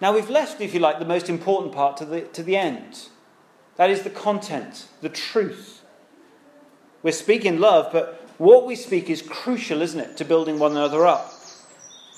Now, 0.00 0.14
we've 0.14 0.30
left, 0.30 0.60
if 0.60 0.74
you 0.74 0.80
like, 0.80 0.98
the 0.98 1.04
most 1.04 1.28
important 1.28 1.74
part 1.74 1.96
to 1.98 2.04
the, 2.04 2.20
to 2.20 2.42
the 2.42 2.56
end. 2.56 3.08
That 3.76 3.90
is 3.90 4.02
the 4.02 4.10
content, 4.10 4.86
the 5.00 5.08
truth. 5.08 5.82
We're 7.02 7.12
speaking 7.12 7.60
love, 7.60 7.92
but 7.92 8.28
what 8.38 8.66
we 8.66 8.76
speak 8.76 9.10
is 9.10 9.22
crucial, 9.22 9.82
isn't 9.82 9.98
it, 9.98 10.16
to 10.18 10.24
building 10.24 10.58
one 10.58 10.72
another 10.72 11.06
up. 11.06 11.32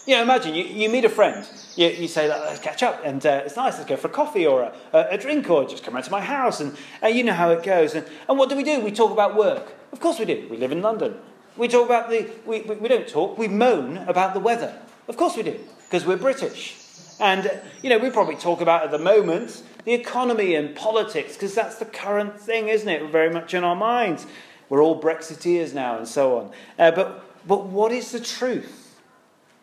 You 0.07 0.17
know, 0.17 0.23
imagine 0.23 0.55
you, 0.55 0.65
you 0.65 0.89
meet 0.89 1.05
a 1.05 1.09
friend, 1.09 1.47
you, 1.77 1.89
you 1.89 2.09
say, 2.09 2.29
let's 2.29 2.61
catch 2.61 2.83
up, 2.83 3.03
and 3.05 3.25
uh, 3.25 3.43
it's 3.45 3.57
nice, 3.57 3.75
let's 3.75 3.89
go 3.89 3.97
for 3.97 4.09
a 4.09 4.11
coffee 4.11 4.47
or 4.47 4.63
a, 4.63 4.99
a, 5.11 5.19
drink 5.19 5.51
or 5.51 5.67
just 5.67 5.85
come 5.85 5.95
round 5.95 6.07
to 6.07 6.11
my 6.11 6.23
house, 6.23 6.61
and 6.61 6.77
uh, 7.03 7.09
you 7.09 7.23
know 7.23 7.35
how 7.35 7.51
it 7.51 7.63
goes. 7.63 7.95
And, 7.95 8.07
and 8.29 8.39
what 8.39 8.49
do 8.49 8.57
we 8.57 8.63
do? 8.63 8.81
We 8.81 8.91
talk 8.91 9.13
about 9.13 9.37
work. 9.37 9.78
Of 9.93 10.01
course 10.01 10.19
we 10.19 10.25
do. 10.25 10.47
We 10.51 10.57
live 10.57 10.73
in 10.73 10.83
London. 10.83 11.17
We 11.57 11.69
talk 11.69 11.87
about 11.87 12.09
the, 12.09 12.29
we, 12.47 12.63
we, 12.63 12.77
we 12.77 12.89
don't 12.89 13.09
talk, 13.09 13.37
we 13.37 13.49
moan 13.49 13.99
about 13.99 14.33
the 14.35 14.41
weather. 14.41 14.75
Of 15.09 15.17
course 15.17 15.37
we 15.37 15.43
do, 15.43 15.59
because 15.87 16.07
we're 16.07 16.17
British. 16.17 16.77
And, 17.19 17.51
you 17.83 17.91
know, 17.91 17.99
we 17.99 18.11
probably 18.11 18.37
talk 18.37 18.61
about 18.61 18.85
at 18.85 18.91
the 18.93 18.99
moment 18.99 19.63
the 19.85 19.93
economy 19.93 20.55
and 20.55 20.77
politics, 20.77 21.33
because 21.33 21.55
that's 21.55 21.77
the 21.77 21.85
current 21.85 22.39
thing, 22.41 22.69
isn't 22.69 22.89
it? 22.89 23.11
Very 23.11 23.31
much 23.31 23.55
in 23.55 23.65
our 23.65 23.75
minds. 23.75 24.27
We're 24.69 24.83
all 24.83 25.01
Brexiteers 25.01 25.75
now 25.75 25.97
and 25.97 26.07
so 26.07 26.39
on. 26.39 26.51
Uh, 26.79 26.91
but, 26.93 27.25
but 27.47 27.67
what 27.67 27.91
is 27.91 28.13
the 28.13 28.21
truth 28.21 29.01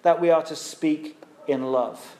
that 0.01 0.19
we 0.19 0.29
are 0.31 0.43
to 0.43 0.55
speak 0.55 1.21
in 1.47 1.71
love? 1.71 2.17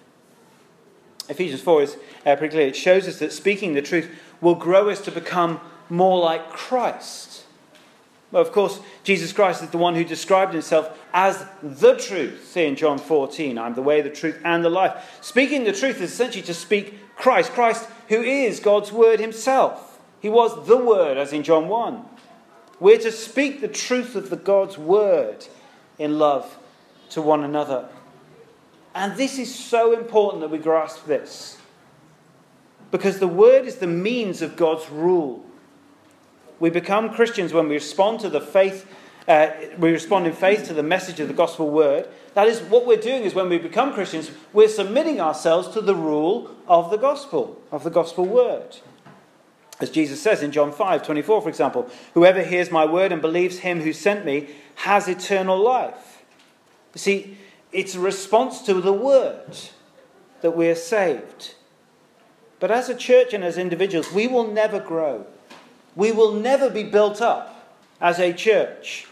Ephesians 1.27 1.61
4 1.61 1.81
is 1.81 1.97
uh, 2.25 2.35
pretty 2.35 2.53
clear. 2.53 2.67
It 2.67 2.75
shows 2.75 3.07
us 3.07 3.19
that 3.19 3.33
speaking 3.33 3.73
the 3.73 3.81
truth 3.81 4.09
will 4.39 4.55
grow 4.55 4.89
us 4.89 5.01
to 5.01 5.11
become 5.11 5.59
more 5.89 6.19
like 6.19 6.51
Christ. 6.51 7.44
Well, 8.35 8.41
of 8.41 8.51
course, 8.51 8.81
Jesus 9.05 9.31
Christ 9.31 9.63
is 9.63 9.69
the 9.69 9.77
one 9.77 9.95
who 9.95 10.03
described 10.03 10.51
himself 10.51 10.99
as 11.13 11.45
the 11.63 11.95
truth 11.95 12.45
See 12.51 12.65
in 12.65 12.75
John 12.75 12.97
14. 12.97 13.57
I'm 13.57 13.75
the 13.75 13.81
way, 13.81 14.01
the 14.01 14.09
truth, 14.09 14.41
and 14.43 14.61
the 14.61 14.69
life. 14.69 15.19
Speaking 15.21 15.63
the 15.63 15.71
truth 15.71 16.01
is 16.01 16.11
essentially 16.11 16.43
to 16.43 16.53
speak 16.53 17.15
Christ. 17.15 17.53
Christ, 17.53 17.87
who 18.09 18.21
is 18.21 18.59
God's 18.59 18.91
word 18.91 19.21
himself. 19.21 20.01
He 20.19 20.27
was 20.27 20.67
the 20.67 20.75
word, 20.75 21.17
as 21.17 21.31
in 21.31 21.43
John 21.43 21.69
1. 21.69 22.03
We're 22.81 22.97
to 22.97 23.11
speak 23.13 23.61
the 23.61 23.69
truth 23.69 24.17
of 24.17 24.29
the 24.29 24.35
God's 24.35 24.77
word 24.77 25.47
in 25.97 26.19
love 26.19 26.57
to 27.11 27.21
one 27.21 27.41
another. 27.41 27.87
And 28.93 29.15
this 29.15 29.39
is 29.39 29.55
so 29.55 29.97
important 29.97 30.41
that 30.41 30.51
we 30.51 30.57
grasp 30.57 31.05
this. 31.05 31.57
Because 32.91 33.19
the 33.19 33.29
word 33.29 33.65
is 33.65 33.77
the 33.77 33.87
means 33.87 34.41
of 34.41 34.57
God's 34.57 34.89
rule. 34.89 35.45
We 36.59 36.69
become 36.69 37.13
Christians 37.13 37.53
when 37.53 37.67
we 37.67 37.75
respond 37.75 38.19
to 38.21 38.29
the 38.29 38.41
faith, 38.41 38.89
uh, 39.27 39.49
we 39.77 39.91
respond 39.91 40.27
in 40.27 40.33
faith 40.33 40.65
to 40.67 40.73
the 40.73 40.83
message 40.83 41.19
of 41.19 41.27
the 41.27 41.33
gospel 41.33 41.69
word. 41.69 42.07
That 42.33 42.47
is, 42.47 42.61
what 42.61 42.85
we're 42.85 42.97
doing 42.97 43.23
is 43.23 43.33
when 43.33 43.49
we 43.49 43.57
become 43.57 43.93
Christians, 43.93 44.31
we're 44.53 44.67
submitting 44.67 45.19
ourselves 45.19 45.69
to 45.69 45.81
the 45.81 45.95
rule 45.95 46.51
of 46.67 46.91
the 46.91 46.97
gospel, 46.97 47.61
of 47.71 47.83
the 47.83 47.89
gospel 47.89 48.25
word. 48.25 48.77
As 49.79 49.89
Jesus 49.89 50.21
says 50.21 50.41
in 50.41 50.51
John 50.51 50.71
5 50.71 51.03
24, 51.03 51.41
for 51.41 51.49
example, 51.49 51.89
whoever 52.13 52.41
hears 52.43 52.71
my 52.71 52.85
word 52.85 53.11
and 53.11 53.21
believes 53.21 53.59
him 53.59 53.81
who 53.81 53.91
sent 53.91 54.25
me 54.25 54.49
has 54.75 55.07
eternal 55.07 55.57
life. 55.57 56.23
You 56.93 56.99
see, 56.99 57.37
it's 57.73 57.95
a 57.95 57.99
response 57.99 58.61
to 58.63 58.75
the 58.75 58.93
word 58.93 59.57
that 60.41 60.51
we 60.51 60.69
are 60.69 60.75
saved. 60.75 61.55
But 62.59 62.71
as 62.71 62.87
a 62.87 62.95
church 62.95 63.33
and 63.33 63.43
as 63.43 63.57
individuals, 63.57 64.13
we 64.13 64.27
will 64.27 64.47
never 64.47 64.79
grow. 64.79 65.27
We 65.95 66.11
will 66.11 66.33
never 66.33 66.69
be 66.69 66.83
built 66.83 67.21
up 67.21 67.73
as 68.01 68.19
a 68.19 68.33
church 68.33 69.07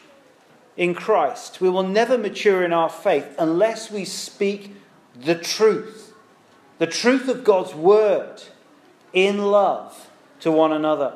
in 0.75 0.93
Christ. 0.93 1.61
We 1.61 1.69
will 1.69 1.83
never 1.83 2.17
mature 2.17 2.63
in 2.63 2.73
our 2.73 2.89
faith 2.89 3.35
unless 3.39 3.91
we 3.91 4.05
speak 4.05 4.75
the 5.15 5.35
truth, 5.35 6.13
the 6.79 6.87
truth 6.87 7.27
of 7.29 7.43
God's 7.43 7.73
word 7.73 8.41
in 9.13 9.37
love 9.39 10.09
to 10.41 10.51
one 10.51 10.71
another. 10.71 11.13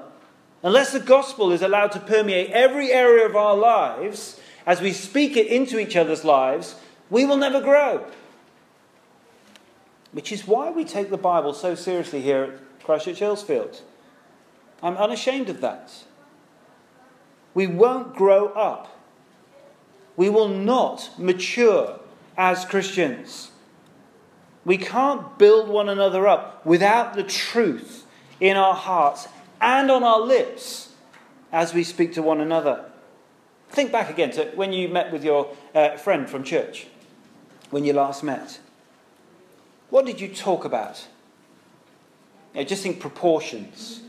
Unless 0.63 0.93
the 0.93 0.99
gospel 0.99 1.51
is 1.51 1.61
allowed 1.61 1.91
to 1.93 1.99
permeate 1.99 2.51
every 2.51 2.91
area 2.91 3.25
of 3.25 3.35
our 3.35 3.55
lives 3.55 4.39
as 4.65 4.81
we 4.81 4.91
speak 4.91 5.37
it 5.37 5.47
into 5.47 5.79
each 5.79 5.95
other's 5.95 6.23
lives, 6.23 6.75
we 7.09 7.25
will 7.25 7.37
never 7.37 7.61
grow. 7.61 8.05
Which 10.11 10.31
is 10.31 10.47
why 10.47 10.71
we 10.71 10.83
take 10.83 11.09
the 11.09 11.17
Bible 11.17 11.53
so 11.53 11.75
seriously 11.75 12.21
here 12.21 12.43
at 12.43 12.83
Christchurch 12.83 13.19
Earlsfield. 13.19 13.81
I'm 14.81 14.97
unashamed 14.97 15.49
of 15.49 15.61
that. 15.61 15.91
We 17.53 17.67
won't 17.67 18.15
grow 18.15 18.49
up. 18.49 18.93
We 20.15 20.29
will 20.29 20.49
not 20.49 21.09
mature 21.17 21.99
as 22.37 22.65
Christians. 22.65 23.51
We 24.65 24.77
can't 24.77 25.37
build 25.37 25.69
one 25.69 25.89
another 25.89 26.27
up 26.27 26.65
without 26.65 27.15
the 27.15 27.23
truth 27.23 28.05
in 28.39 28.57
our 28.57 28.75
hearts 28.75 29.27
and 29.61 29.89
on 29.89 30.03
our 30.03 30.21
lips 30.21 30.93
as 31.51 31.73
we 31.73 31.83
speak 31.83 32.13
to 32.13 32.21
one 32.21 32.41
another. 32.41 32.85
Think 33.69 33.91
back 33.91 34.09
again 34.09 34.31
to 34.31 34.45
when 34.55 34.73
you 34.73 34.87
met 34.87 35.11
with 35.11 35.23
your 35.23 35.55
uh, 35.73 35.97
friend 35.97 36.29
from 36.29 36.43
church, 36.43 36.87
when 37.69 37.85
you 37.85 37.93
last 37.93 38.23
met. 38.23 38.59
What 39.89 40.05
did 40.05 40.19
you 40.19 40.27
talk 40.27 40.65
about? 40.65 41.07
Just 42.65 42.83
think 42.83 42.99
proportions. 42.99 44.01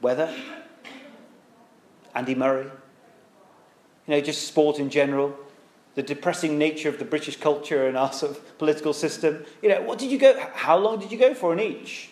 Weather, 0.00 0.34
Andy 2.14 2.34
Murray, 2.34 2.64
you 4.06 4.14
know, 4.14 4.20
just 4.20 4.46
sport 4.46 4.78
in 4.78 4.90
general, 4.90 5.36
the 5.94 6.02
depressing 6.02 6.58
nature 6.58 6.88
of 6.88 6.98
the 6.98 7.04
British 7.04 7.36
culture 7.36 7.86
and 7.86 7.96
our 7.96 8.12
sort 8.12 8.32
of 8.32 8.58
political 8.58 8.92
system. 8.92 9.44
You 9.62 9.68
know, 9.68 9.82
what 9.82 9.98
did 9.98 10.10
you 10.10 10.18
go? 10.18 10.38
How 10.54 10.76
long 10.78 10.98
did 10.98 11.12
you 11.12 11.18
go 11.18 11.34
for 11.34 11.52
in 11.52 11.60
each? 11.60 12.10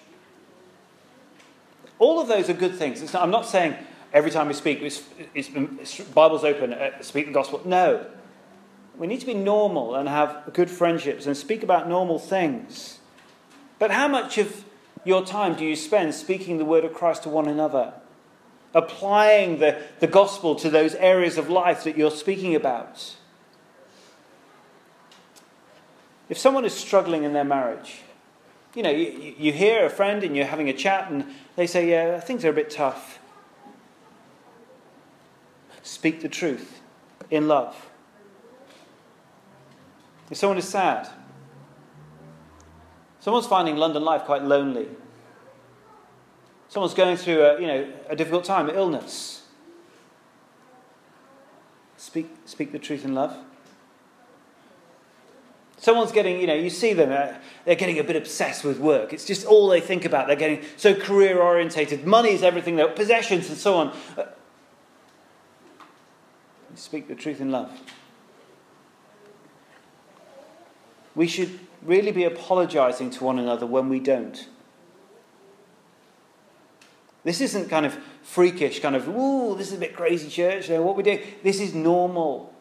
All 1.98 2.20
of 2.20 2.28
those 2.28 2.48
are 2.48 2.54
good 2.54 2.74
things. 2.74 3.00
Not, 3.12 3.22
I'm 3.22 3.30
not 3.30 3.46
saying 3.46 3.74
every 4.12 4.30
time 4.30 4.48
we 4.48 4.54
speak, 4.54 4.82
it's, 4.82 5.02
it's, 5.34 5.50
it's 5.54 6.00
Bible's 6.00 6.44
open, 6.44 6.72
uh, 6.72 7.00
speak 7.02 7.26
the 7.26 7.32
gospel. 7.32 7.62
No. 7.64 8.06
We 8.96 9.06
need 9.06 9.20
to 9.20 9.26
be 9.26 9.34
normal 9.34 9.94
and 9.94 10.08
have 10.08 10.50
good 10.52 10.70
friendships 10.70 11.26
and 11.26 11.36
speak 11.36 11.62
about 11.62 11.88
normal 11.88 12.18
things. 12.18 12.98
But 13.78 13.92
how 13.92 14.08
much 14.08 14.38
of 14.38 14.64
your 15.08 15.24
time 15.24 15.54
do 15.54 15.64
you 15.64 15.74
spend 15.74 16.14
speaking 16.14 16.58
the 16.58 16.64
word 16.64 16.84
of 16.84 16.92
Christ 16.92 17.22
to 17.24 17.30
one 17.30 17.48
another? 17.48 17.94
Applying 18.74 19.58
the, 19.58 19.80
the 20.00 20.06
gospel 20.06 20.54
to 20.56 20.68
those 20.68 20.94
areas 20.96 21.38
of 21.38 21.48
life 21.48 21.82
that 21.84 21.96
you're 21.96 22.10
speaking 22.10 22.54
about? 22.54 23.16
If 26.28 26.36
someone 26.36 26.66
is 26.66 26.74
struggling 26.74 27.24
in 27.24 27.32
their 27.32 27.44
marriage, 27.44 28.02
you 28.74 28.82
know, 28.82 28.90
you, 28.90 29.34
you 29.38 29.52
hear 29.52 29.86
a 29.86 29.90
friend 29.90 30.22
and 30.22 30.36
you're 30.36 30.44
having 30.44 30.68
a 30.68 30.74
chat 30.74 31.10
and 31.10 31.24
they 31.56 31.66
say, 31.66 31.88
Yeah, 31.88 32.20
things 32.20 32.44
are 32.44 32.50
a 32.50 32.52
bit 32.52 32.70
tough. 32.70 33.18
Speak 35.82 36.20
the 36.20 36.28
truth 36.28 36.82
in 37.30 37.48
love. 37.48 37.88
If 40.30 40.36
someone 40.36 40.58
is 40.58 40.68
sad, 40.68 41.08
someone's 43.28 43.46
finding 43.46 43.76
London 43.76 44.02
life 44.02 44.24
quite 44.24 44.42
lonely, 44.42 44.88
someone's 46.70 46.94
going 46.94 47.14
through 47.14 47.44
a, 47.44 47.60
you 47.60 47.66
know, 47.66 47.92
a 48.08 48.16
difficult 48.16 48.42
time, 48.42 48.70
illness, 48.70 49.42
speak, 51.98 52.26
speak 52.46 52.72
the 52.72 52.78
truth 52.78 53.04
in 53.04 53.14
love. 53.14 53.36
Someone's 55.76 56.10
getting, 56.10 56.40
you 56.40 56.46
know, 56.46 56.54
you 56.54 56.70
see 56.70 56.94
them, 56.94 57.12
uh, 57.12 57.36
they're 57.66 57.74
getting 57.74 57.98
a 57.98 58.02
bit 58.02 58.16
obsessed 58.16 58.64
with 58.64 58.78
work. 58.78 59.12
It's 59.12 59.26
just 59.26 59.44
all 59.44 59.68
they 59.68 59.82
think 59.82 60.06
about. 60.06 60.26
They're 60.26 60.34
getting 60.34 60.64
so 60.78 60.94
career 60.94 61.38
orientated. 61.38 62.06
Money 62.06 62.30
is 62.30 62.42
everything, 62.42 62.76
their 62.76 62.88
possessions 62.88 63.50
and 63.50 63.58
so 63.58 63.74
on. 63.74 63.88
Uh, 64.16 64.24
speak 66.76 67.08
the 67.08 67.14
truth 67.14 67.42
in 67.42 67.50
love. 67.50 67.78
We 71.14 71.26
should 71.26 71.67
really 71.82 72.12
be 72.12 72.24
apologizing 72.24 73.10
to 73.10 73.24
one 73.24 73.38
another 73.38 73.66
when 73.66 73.88
we 73.88 74.00
don't. 74.00 74.48
This 77.24 77.40
isn't 77.40 77.68
kind 77.68 77.84
of 77.84 77.98
freakish, 78.22 78.80
kind 78.80 78.96
of, 78.96 79.08
ooh, 79.08 79.56
this 79.56 79.68
is 79.68 79.74
a 79.74 79.78
bit 79.78 79.94
crazy 79.94 80.28
church, 80.28 80.70
you 80.70 80.82
what 80.82 80.96
we 80.96 81.02
do. 81.02 81.20
This 81.42 81.60
is 81.60 81.74
normal 81.74 82.54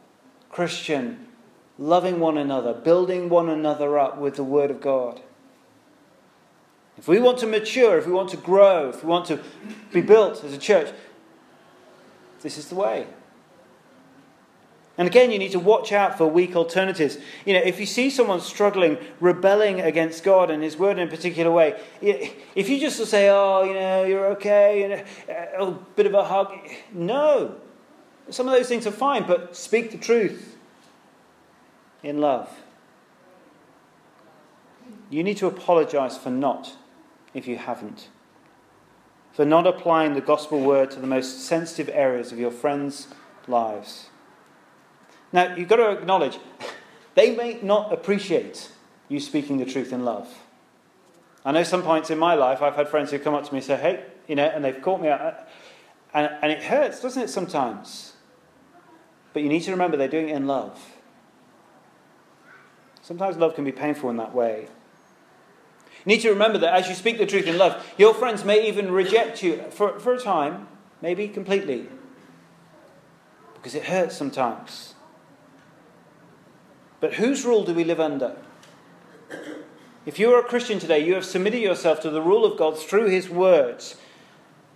Christian 0.49 1.27
loving 1.77 2.19
one 2.19 2.37
another, 2.37 2.73
building 2.73 3.29
one 3.29 3.49
another 3.49 3.99
up 3.99 4.17
with 4.17 4.35
the 4.35 4.43
Word 4.43 4.71
of 4.71 4.81
God. 4.81 5.21
If 6.97 7.07
we 7.07 7.19
want 7.19 7.37
to 7.39 7.47
mature, 7.47 7.97
if 7.97 8.07
we 8.07 8.11
want 8.11 8.29
to 8.29 8.37
grow, 8.37 8.89
if 8.89 9.03
we 9.03 9.09
want 9.09 9.27
to 9.27 9.39
be 9.93 10.01
built 10.01 10.43
as 10.43 10.53
a 10.53 10.57
church, 10.57 10.91
this 12.41 12.57
is 12.57 12.69
the 12.69 12.75
way. 12.75 13.07
And 14.97 15.07
again, 15.07 15.29
you 15.29 15.37
need 15.37 15.51
to 15.51 15.59
watch 15.59 15.91
out 15.91 16.17
for 16.17 16.25
weak 16.25 16.55
alternatives. 16.55 17.19
You 17.45 17.53
know, 17.53 17.59
if 17.59 17.79
you 17.79 17.85
see 17.85 18.09
someone 18.09 18.41
struggling, 18.41 18.97
rebelling 19.19 19.79
against 19.79 20.23
God 20.23 20.49
and 20.49 20.63
His 20.63 20.75
Word 20.75 20.97
in 20.97 21.07
a 21.07 21.11
particular 21.11 21.51
way, 21.51 21.79
if 22.01 22.67
you 22.67 22.79
just 22.79 23.03
say, 23.05 23.29
"Oh, 23.29 23.63
you 23.63 23.73
know, 23.73 24.05
you're 24.05 24.25
okay," 24.31 24.83
and 24.83 24.93
a, 25.29 25.63
a 25.63 25.71
bit 25.71 26.07
of 26.07 26.15
a 26.15 26.23
hug, 26.23 26.51
no. 26.91 27.55
Some 28.29 28.47
of 28.47 28.53
those 28.53 28.67
things 28.67 28.87
are 28.87 28.91
fine, 28.91 29.25
but 29.27 29.55
speak 29.55 29.91
the 29.91 29.97
truth 29.97 30.57
in 32.03 32.19
love. 32.19 32.49
You 35.09 35.23
need 35.23 35.37
to 35.37 35.47
apologize 35.47 36.17
for 36.17 36.29
not, 36.31 36.75
if 37.33 37.47
you 37.47 37.57
haven't, 37.57 38.09
for 39.31 39.45
not 39.45 39.67
applying 39.67 40.15
the 40.15 40.21
gospel 40.21 40.59
word 40.59 40.91
to 40.91 40.99
the 40.99 41.07
most 41.07 41.45
sensitive 41.45 41.89
areas 41.93 42.31
of 42.31 42.39
your 42.39 42.51
friends' 42.51 43.07
lives. 43.47 44.09
Now, 45.31 45.55
you've 45.55 45.67
got 45.67 45.77
to 45.77 45.91
acknowledge, 45.91 46.39
they 47.15 47.35
may 47.35 47.59
not 47.61 47.91
appreciate 47.91 48.71
you 49.09 49.19
speaking 49.19 49.57
the 49.57 49.65
truth 49.65 49.91
in 49.93 50.05
love. 50.05 50.27
I 51.45 51.51
know 51.51 51.63
some 51.63 51.83
points 51.83 52.09
in 52.09 52.17
my 52.17 52.35
life 52.35 52.61
I've 52.61 52.75
had 52.75 52.89
friends 52.89 53.11
who 53.11 53.19
come 53.19 53.33
up 53.33 53.45
to 53.45 53.53
me 53.53 53.59
and 53.59 53.65
say, 53.65 53.77
hey, 53.77 54.03
you 54.27 54.35
know, 54.35 54.45
and 54.45 54.63
they've 54.63 54.81
caught 54.81 55.01
me 55.01 55.07
out. 55.07 55.47
And, 56.13 56.29
and 56.41 56.51
it 56.51 56.63
hurts, 56.63 57.01
doesn't 57.01 57.21
it, 57.21 57.29
sometimes? 57.29 58.13
But 59.33 59.43
you 59.43 59.49
need 59.49 59.61
to 59.61 59.71
remember 59.71 59.97
they're 59.97 60.07
doing 60.07 60.29
it 60.29 60.35
in 60.35 60.47
love. 60.47 60.77
Sometimes 63.01 63.37
love 63.37 63.55
can 63.55 63.63
be 63.63 63.71
painful 63.71 64.09
in 64.09 64.17
that 64.17 64.33
way. 64.33 64.67
You 66.05 66.13
need 66.13 66.21
to 66.21 66.29
remember 66.29 66.57
that 66.59 66.73
as 66.73 66.89
you 66.89 66.95
speak 66.95 67.17
the 67.17 67.25
truth 67.25 67.47
in 67.47 67.57
love, 67.57 67.85
your 67.97 68.13
friends 68.13 68.43
may 68.43 68.67
even 68.67 68.91
reject 68.91 69.41
you 69.41 69.63
for, 69.69 69.99
for 69.99 70.13
a 70.13 70.19
time, 70.19 70.67
maybe 71.01 71.29
completely, 71.29 71.87
because 73.53 73.75
it 73.75 73.85
hurts 73.85 74.17
sometimes. 74.17 74.95
But 76.99 77.15
whose 77.15 77.45
rule 77.45 77.63
do 77.63 77.73
we 77.73 77.83
live 77.83 77.99
under? 77.99 78.35
If 80.05 80.19
you 80.19 80.33
are 80.33 80.39
a 80.39 80.43
Christian 80.43 80.79
today, 80.79 81.05
you 81.05 81.13
have 81.15 81.25
submitted 81.25 81.59
yourself 81.59 81.99
to 82.01 82.09
the 82.09 82.21
rule 82.21 82.45
of 82.45 82.57
God 82.57 82.77
through 82.77 83.09
His 83.09 83.29
words. 83.29 83.97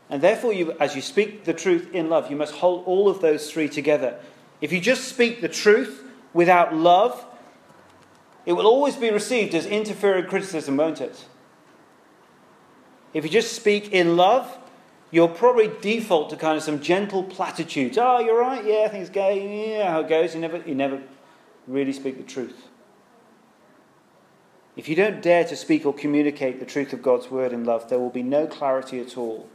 And 0.10 0.22
therefore, 0.22 0.52
you, 0.52 0.74
as 0.74 0.96
you 0.96 1.02
speak 1.02 1.46
the 1.46 1.54
truth 1.54 1.90
in 1.94 2.10
love, 2.10 2.30
you 2.30 2.36
must 2.36 2.56
hold 2.56 2.86
all 2.86 3.08
of 3.08 3.22
those 3.22 3.50
three 3.50 3.70
together. 3.70 4.20
If 4.60 4.74
you 4.74 4.82
just 4.82 5.08
speak 5.08 5.40
the 5.40 5.48
truth 5.48 6.04
without 6.34 6.76
love, 6.76 7.26
it 8.46 8.54
will 8.54 8.68
always 8.68 8.98
be 8.98 9.10
received 9.10 9.56
as 9.56 9.66
interfering 9.66 10.26
criticism, 10.26 10.76
won't 10.76 11.00
it? 11.00 11.26
If 13.14 13.24
you 13.24 13.30
just 13.30 13.54
speak 13.54 13.94
in 13.94 14.18
love, 14.18 14.58
you'll 15.12 15.30
probably 15.30 15.72
default 15.82 16.30
to 16.32 16.36
kind 16.36 16.58
of 16.58 16.64
some 16.64 16.82
gentle 16.82 17.24
platitudes. 17.24 17.98
Oh, 17.98 18.20
you're 18.20 18.40
right, 18.40 18.66
yeah, 18.66 18.88
things 18.90 19.10
go, 19.10 19.30
yeah, 19.30 19.92
how 19.92 20.02
it 20.02 20.10
goes. 20.10 20.34
You 20.34 20.42
never, 20.42 20.58
you 20.58 20.76
never 20.76 21.02
really 21.67 21.93
speak 21.93 22.17
the 22.17 22.24
truth. 22.24 22.67
If 24.76 24.88
you 24.88 24.95
don't 24.95 25.21
dare 25.21 25.43
to 25.45 25.56
speak 25.56 25.86
or 25.86 25.93
communicate 25.93 26.60
the 26.60 26.65
truth 26.65 26.93
of 26.93 27.02
God's 27.02 27.30
word 27.30 27.52
in 27.52 27.65
love, 27.65 27.89
there 27.89 28.00
will 28.00 28.10
be 28.10 28.24
no 28.24 28.47
clarity 28.47 29.00
at 29.00 29.17
all. 29.17 29.50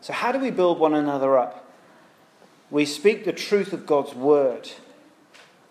So, 0.00 0.12
how 0.12 0.30
do 0.30 0.38
we 0.38 0.50
build 0.50 0.78
one 0.78 0.94
another 0.94 1.38
up? 1.38 1.68
We 2.70 2.84
speak 2.84 3.24
the 3.24 3.32
truth 3.32 3.72
of 3.72 3.86
God's 3.86 4.14
word. 4.14 4.70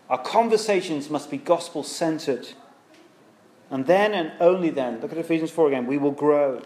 Our 0.09 0.17
conversations 0.17 1.09
must 1.09 1.29
be 1.29 1.38
gospel 1.38 1.83
centered. 1.83 2.49
And 3.69 3.85
then 3.85 4.13
and 4.13 4.31
only 4.39 4.69
then, 4.69 5.01
look 5.01 5.11
at 5.11 5.17
Ephesians 5.17 5.51
4 5.51 5.69
again, 5.69 5.88
we 5.88 5.97
will 5.97 6.11
grow 6.11 6.61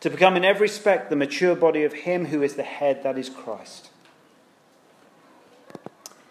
to 0.00 0.10
become 0.10 0.36
in 0.36 0.44
every 0.44 0.62
respect 0.62 1.10
the 1.10 1.16
mature 1.16 1.54
body 1.54 1.84
of 1.84 1.92
Him 1.92 2.26
who 2.26 2.42
is 2.42 2.54
the 2.54 2.62
head, 2.62 3.02
that 3.02 3.18
is 3.18 3.28
Christ. 3.28 3.89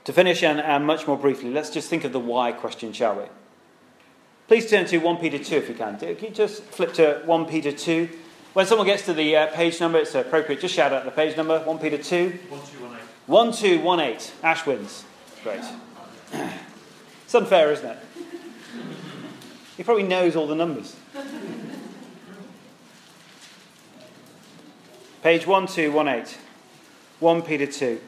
To 0.05 0.13
finish, 0.13 0.43
and, 0.43 0.59
and 0.59 0.85
much 0.85 1.07
more 1.07 1.17
briefly, 1.17 1.51
let's 1.51 1.69
just 1.69 1.89
think 1.89 2.03
of 2.03 2.11
the 2.11 2.19
why 2.19 2.51
question, 2.51 2.93
shall 2.93 3.15
we? 3.15 3.23
Please 4.47 4.69
turn 4.69 4.85
to 4.87 4.97
1 4.97 5.17
Peter 5.17 5.37
2 5.37 5.55
if 5.55 5.69
you 5.69 5.75
can. 5.75 5.97
Can 5.99 6.17
you 6.19 6.29
just 6.29 6.63
flip 6.63 6.93
to 6.95 7.21
1 7.25 7.45
Peter 7.45 7.71
2? 7.71 8.09
When 8.53 8.65
someone 8.65 8.87
gets 8.87 9.05
to 9.05 9.13
the 9.13 9.35
uh, 9.35 9.47
page 9.47 9.79
number, 9.79 9.99
it's 9.99 10.15
appropriate. 10.15 10.59
Just 10.59 10.73
shout 10.73 10.91
out 10.91 11.05
the 11.05 11.11
page 11.11 11.37
number 11.37 11.59
1 11.59 11.77
Peter 11.77 11.97
2. 11.99 12.39
1218. 12.49 13.83
1218. 13.83 14.31
Ash 14.43 14.65
wins. 14.65 15.03
Great. 15.43 15.61
It's 17.25 17.35
unfair, 17.35 17.71
isn't 17.71 17.85
it? 17.85 17.97
He 19.77 19.83
probably 19.83 20.03
knows 20.03 20.35
all 20.35 20.47
the 20.47 20.55
numbers. 20.55 20.95
Page 25.21 25.45
1218. 25.45 26.39
1 27.19 27.41
Peter 27.43 27.67
2. 27.67 28.01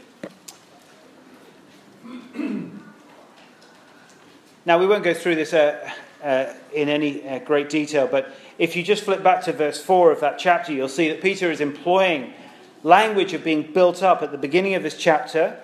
Now, 4.72 4.78
we 4.78 4.88
won't 4.88 5.04
go 5.04 5.14
through 5.14 5.36
this 5.36 5.52
uh, 5.52 5.92
uh, 6.24 6.54
in 6.74 6.88
any 6.88 7.28
uh, 7.28 7.40
great 7.40 7.70
detail, 7.70 8.08
but 8.08 8.34
if 8.58 8.78
you 8.78 8.84
just 8.84 9.04
flip 9.04 9.22
back 9.22 9.44
to 9.44 9.52
verse 9.52 9.84
4 9.84 10.14
of 10.14 10.22
that 10.22 10.40
chapter, 10.40 10.72
you'll 10.72 10.88
see 10.88 11.10
that 11.10 11.22
Peter 11.22 11.52
is 11.52 11.60
employing 11.60 12.34
language 12.82 13.34
of 13.34 13.44
being 13.44 13.64
built 13.74 14.02
up 14.02 14.22
at 14.22 14.32
the 14.32 14.38
beginning 14.38 14.76
of 14.76 14.82
this 14.82 14.96
chapter. 14.96 15.60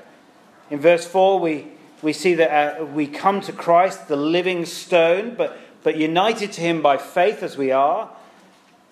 In 0.69 0.81
verse 0.81 1.07
4, 1.07 1.39
we 1.39 1.67
we 2.01 2.11
see 2.11 2.33
that 2.33 2.81
uh, 2.81 2.83
we 2.83 3.07
come 3.07 3.39
to 3.39 3.53
Christ, 3.53 4.09
the 4.09 4.17
living 4.17 4.65
stone, 4.65 5.35
but, 5.35 5.57
but 5.83 5.95
united 5.95 6.51
to 6.51 6.59
him 6.59 6.81
by 6.81 6.97
faith 6.97 7.41
as 7.43 7.57
we 7.57 7.71
are. 7.71 8.11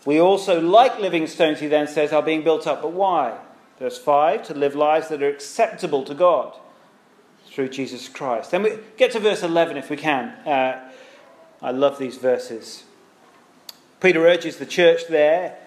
We 0.06 0.22
also, 0.22 0.62
like 0.62 0.98
living 0.98 1.28
stones, 1.28 1.60
he 1.60 1.68
then 1.68 1.90
says, 1.90 2.14
are 2.14 2.24
being 2.24 2.46
built 2.46 2.68
up. 2.68 2.84
But 2.84 2.94
why? 2.94 3.38
Verse 3.80 3.98
5 3.98 4.48
to 4.48 4.54
live 4.54 4.76
lives 4.78 5.10
that 5.10 5.22
are 5.22 5.28
acceptable 5.28 6.06
to 6.06 6.14
God 6.14 6.58
through 7.56 7.70
Jesus 7.70 8.10
Christ. 8.10 8.52
Then 8.52 8.64
we 8.64 8.74
get 8.98 9.12
to 9.12 9.20
verse 9.20 9.42
11 9.42 9.78
if 9.78 9.90
we 9.90 9.96
can. 9.96 10.28
Uh, 10.46 10.92
I 11.62 11.72
love 11.72 11.98
these 11.98 12.18
verses. 12.18 12.84
Peter 14.02 14.28
urges 14.28 14.58
the 14.58 14.66
church 14.66 15.08
there 15.08 15.58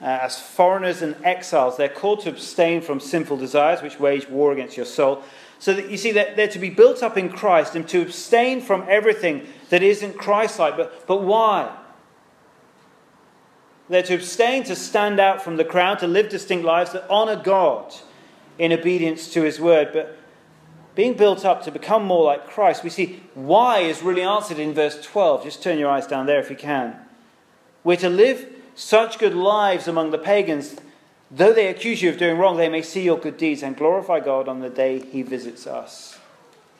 uh, 0.00 0.20
as 0.22 0.40
foreigners 0.40 1.02
and 1.02 1.16
exiles. 1.22 1.76
They're 1.76 1.90
called 1.90 2.22
to 2.22 2.30
abstain 2.30 2.80
from 2.80 2.98
sinful 2.98 3.36
desires 3.36 3.82
which 3.82 4.00
wage 4.00 4.26
war 4.30 4.52
against 4.52 4.74
your 4.74 4.86
soul. 4.86 5.22
So 5.58 5.74
that 5.74 5.90
you 5.90 5.98
see 5.98 6.12
that 6.12 6.34
they're 6.34 6.48
to 6.48 6.58
be 6.58 6.70
built 6.70 7.02
up 7.02 7.18
in 7.18 7.28
Christ 7.28 7.76
and 7.76 7.86
to 7.88 8.00
abstain 8.00 8.62
from 8.62 8.86
everything 8.88 9.46
that 9.68 9.82
isn't 9.82 10.16
Christ 10.16 10.58
like. 10.58 10.78
But, 10.78 11.06
but 11.06 11.22
why? 11.22 11.76
They're 13.90 14.02
to 14.04 14.14
abstain 14.14 14.64
to 14.64 14.74
stand 14.74 15.20
out 15.20 15.42
from 15.42 15.58
the 15.58 15.64
crowd, 15.64 15.98
to 15.98 16.06
live 16.06 16.30
distinct 16.30 16.64
lives 16.64 16.92
that 16.92 17.04
honor 17.10 17.36
God 17.36 17.94
in 18.58 18.72
obedience 18.72 19.30
to 19.34 19.42
his 19.42 19.60
word. 19.60 19.90
But 19.92 20.18
being 20.94 21.14
built 21.14 21.44
up 21.44 21.62
to 21.64 21.70
become 21.70 22.04
more 22.04 22.24
like 22.24 22.46
Christ, 22.46 22.84
we 22.84 22.90
see 22.90 23.22
why 23.34 23.80
is 23.80 24.02
really 24.02 24.22
answered 24.22 24.58
in 24.58 24.74
verse 24.74 25.00
12. 25.02 25.44
Just 25.44 25.62
turn 25.62 25.78
your 25.78 25.90
eyes 25.90 26.06
down 26.06 26.26
there 26.26 26.40
if 26.40 26.50
you 26.50 26.56
can. 26.56 26.96
We're 27.82 27.96
to 27.96 28.10
live 28.10 28.46
such 28.74 29.18
good 29.18 29.34
lives 29.34 29.88
among 29.88 30.10
the 30.10 30.18
pagans, 30.18 30.76
though 31.30 31.52
they 31.52 31.68
accuse 31.68 32.02
you 32.02 32.10
of 32.10 32.18
doing 32.18 32.38
wrong, 32.38 32.56
they 32.56 32.68
may 32.68 32.82
see 32.82 33.02
your 33.02 33.18
good 33.18 33.36
deeds 33.36 33.62
and 33.62 33.76
glorify 33.76 34.20
God 34.20 34.48
on 34.48 34.60
the 34.60 34.70
day 34.70 35.00
he 35.00 35.22
visits 35.22 35.66
us. 35.66 36.18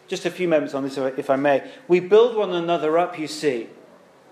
Just 0.09 0.27
a 0.27 0.31
few 0.31 0.48
moments 0.48 0.75
on 0.75 0.83
this, 0.83 0.98
if 0.98 1.31
I 1.31 1.37
may. 1.37 1.70
We 1.88 2.01
build 2.01 2.37
one 2.37 2.51
another 2.51 2.98
up, 2.98 3.18
you 3.18 3.27
see. 3.27 3.68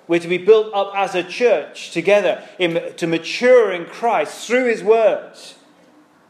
We're 0.07 0.21
to 0.21 0.29
be 0.29 0.38
built 0.38 0.75
up 0.75 0.93
as 0.95 1.14
a 1.14 1.23
church 1.23 1.93
together 1.93 2.47
in, 2.59 2.95
to 2.97 3.07
mature 3.07 3.71
in 3.71 3.87
Christ 3.87 4.47
through 4.47 4.66
His 4.66 4.83
Word. 4.83 5.35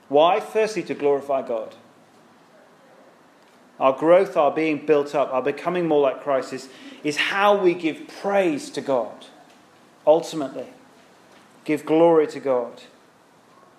Why? 0.09 0.39
Firstly, 0.39 0.83
to 0.85 0.95
glorify 0.95 1.47
God. 1.47 1.75
Our 3.81 3.97
growth, 3.97 4.37
our 4.37 4.51
being 4.51 4.85
built 4.85 5.15
up, 5.15 5.33
our 5.33 5.43
becoming 5.43 5.89
more 5.89 6.03
like 6.03 6.23
Christ 6.23 6.53
is, 6.53 6.69
is 7.03 7.17
how 7.17 7.57
we 7.57 7.73
give 7.73 8.07
praise 8.21 8.69
to 8.71 8.83
God. 8.83 9.27
Ultimately, 10.07 10.67
give 11.65 11.87
glory 11.87 12.27
to 12.29 12.41
God. 12.41 12.83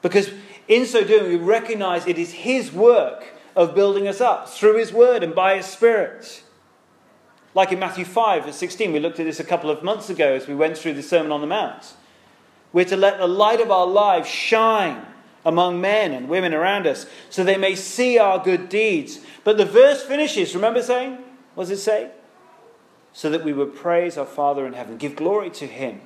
Because 0.02 0.32
in 0.68 0.88
so 0.88 1.04
doing, 1.04 1.30
we 1.30 1.36
recognize 1.36 2.08
it 2.08 2.18
is 2.18 2.34
His 2.34 2.72
work 2.72 3.26
of 3.56 3.76
building 3.76 4.08
us 4.08 4.20
up 4.20 4.50
through 4.50 4.78
His 4.78 4.92
Word 4.92 5.22
and 5.22 5.36
by 5.36 5.58
His 5.58 5.68
Spirit. 5.68 6.44
Like 7.54 7.72
in 7.72 7.80
Matthew 7.80 8.06
5, 8.06 8.46
verse 8.46 8.56
16, 8.56 8.92
we 8.92 9.00
looked 9.00 9.20
at 9.20 9.26
this 9.26 9.40
a 9.40 9.44
couple 9.44 9.70
of 9.70 9.84
months 9.84 10.10
ago 10.10 10.34
as 10.34 10.48
we 10.48 10.56
went 10.56 10.78
through 10.78 10.94
the 10.94 11.04
Sermon 11.04 11.32
on 11.32 11.42
the 11.42 11.48
Mount. 11.48 11.94
We're 12.74 12.86
to 12.86 12.98
let 12.98 13.20
the 13.20 13.28
light 13.28 13.62
of 13.62 13.70
our 13.70 13.86
lives 13.86 14.28
shine 14.28 15.06
among 15.46 15.82
men 15.82 16.12
and 16.12 16.30
women 16.30 16.54
around 16.54 16.88
us 16.88 17.06
so 17.30 17.44
they 17.44 17.58
may 17.58 17.76
see 17.76 18.18
our 18.18 18.44
good 18.44 18.70
deeds. 18.70 19.20
But 19.44 19.58
the 19.58 19.66
verse 19.66 20.04
finishes, 20.04 20.56
remember 20.56 20.82
saying? 20.82 21.18
What 21.56 21.64
does 21.64 21.72
it 21.72 21.82
say? 21.82 22.12
So 23.14 23.30
that 23.30 23.44
we 23.44 23.54
would 23.54 23.76
praise 23.76 24.18
our 24.18 24.26
Father 24.26 24.66
in 24.66 24.74
heaven, 24.74 24.98
give 24.98 25.16
glory 25.16 25.50
to 25.52 25.68
Him. 25.68 26.02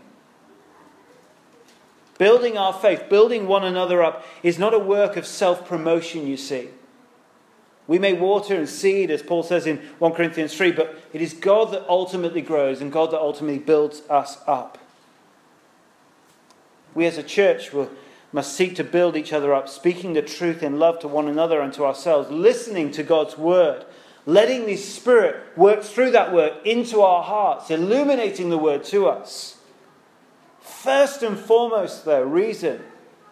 Building 2.17 2.57
our 2.57 2.73
faith, 2.73 3.09
building 3.09 3.45
one 3.47 3.65
another 3.65 4.01
up, 4.01 4.25
is 4.41 4.57
not 4.57 4.73
a 4.73 4.79
work 4.79 5.17
of 5.17 5.25
self 5.25 5.67
promotion, 5.67 6.25
you 6.25 6.37
see. 6.37 6.69
We 7.87 7.99
may 7.99 8.13
water 8.13 8.55
and 8.55 8.67
seed, 8.67 9.11
as 9.11 9.21
Paul 9.21 9.43
says 9.43 9.67
in 9.67 9.77
1 9.99 10.13
Corinthians 10.13 10.55
3, 10.55 10.71
but 10.71 10.99
it 11.13 11.21
is 11.21 11.33
God 11.33 11.71
that 11.71 11.87
ultimately 11.87 12.41
grows 12.41 12.81
and 12.81 12.91
God 12.91 13.11
that 13.11 13.19
ultimately 13.19 13.59
builds 13.59 14.01
us 14.09 14.39
up. 14.47 14.79
We 16.95 17.05
as 17.05 17.17
a 17.17 17.23
church 17.23 17.73
will, 17.73 17.91
must 18.35 18.53
seek 18.53 18.75
to 18.75 18.83
build 18.83 19.15
each 19.15 19.31
other 19.31 19.53
up, 19.53 19.69
speaking 19.69 20.11
the 20.11 20.21
truth 20.21 20.61
in 20.61 20.77
love 20.77 20.99
to 20.99 21.07
one 21.07 21.29
another 21.29 21.61
and 21.61 21.71
to 21.71 21.85
ourselves, 21.85 22.29
listening 22.29 22.91
to 22.91 23.01
God's 23.01 23.37
word, 23.37 23.85
letting 24.25 24.65
the 24.65 24.75
Spirit 24.75 25.41
work 25.55 25.83
through 25.83 26.11
that 26.11 26.33
word 26.33 26.53
into 26.65 26.99
our 26.99 27.23
hearts, 27.23 27.71
illuminating 27.71 28.49
the 28.49 28.57
word 28.57 28.83
to 28.83 29.07
us. 29.07 29.59
First 30.59 31.23
and 31.23 31.39
foremost, 31.39 32.03
though, 32.03 32.23
reason 32.23 32.83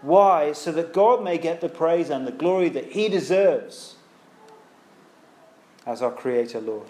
why, 0.02 0.54
so 0.54 0.72
that 0.72 0.94
God 0.94 1.22
may 1.22 1.38
get 1.38 1.60
the 1.60 1.68
praise 1.68 2.10
and 2.10 2.26
the 2.26 2.32
glory 2.32 2.70
that 2.70 2.94
He 2.94 3.10
deserves 3.10 3.98
as 5.86 6.02
our 6.02 6.12
Creator 6.12 6.62
Lord. 6.62 6.88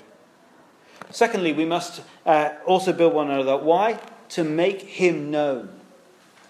Secondly, 1.09 1.51
we 1.51 1.65
must 1.65 2.03
uh, 2.27 2.51
also 2.67 2.93
build 2.93 3.15
one 3.15 3.31
another. 3.31 3.57
Why? 3.57 3.99
To 4.29 4.43
make 4.43 4.83
Him 4.83 5.31
known. 5.31 5.69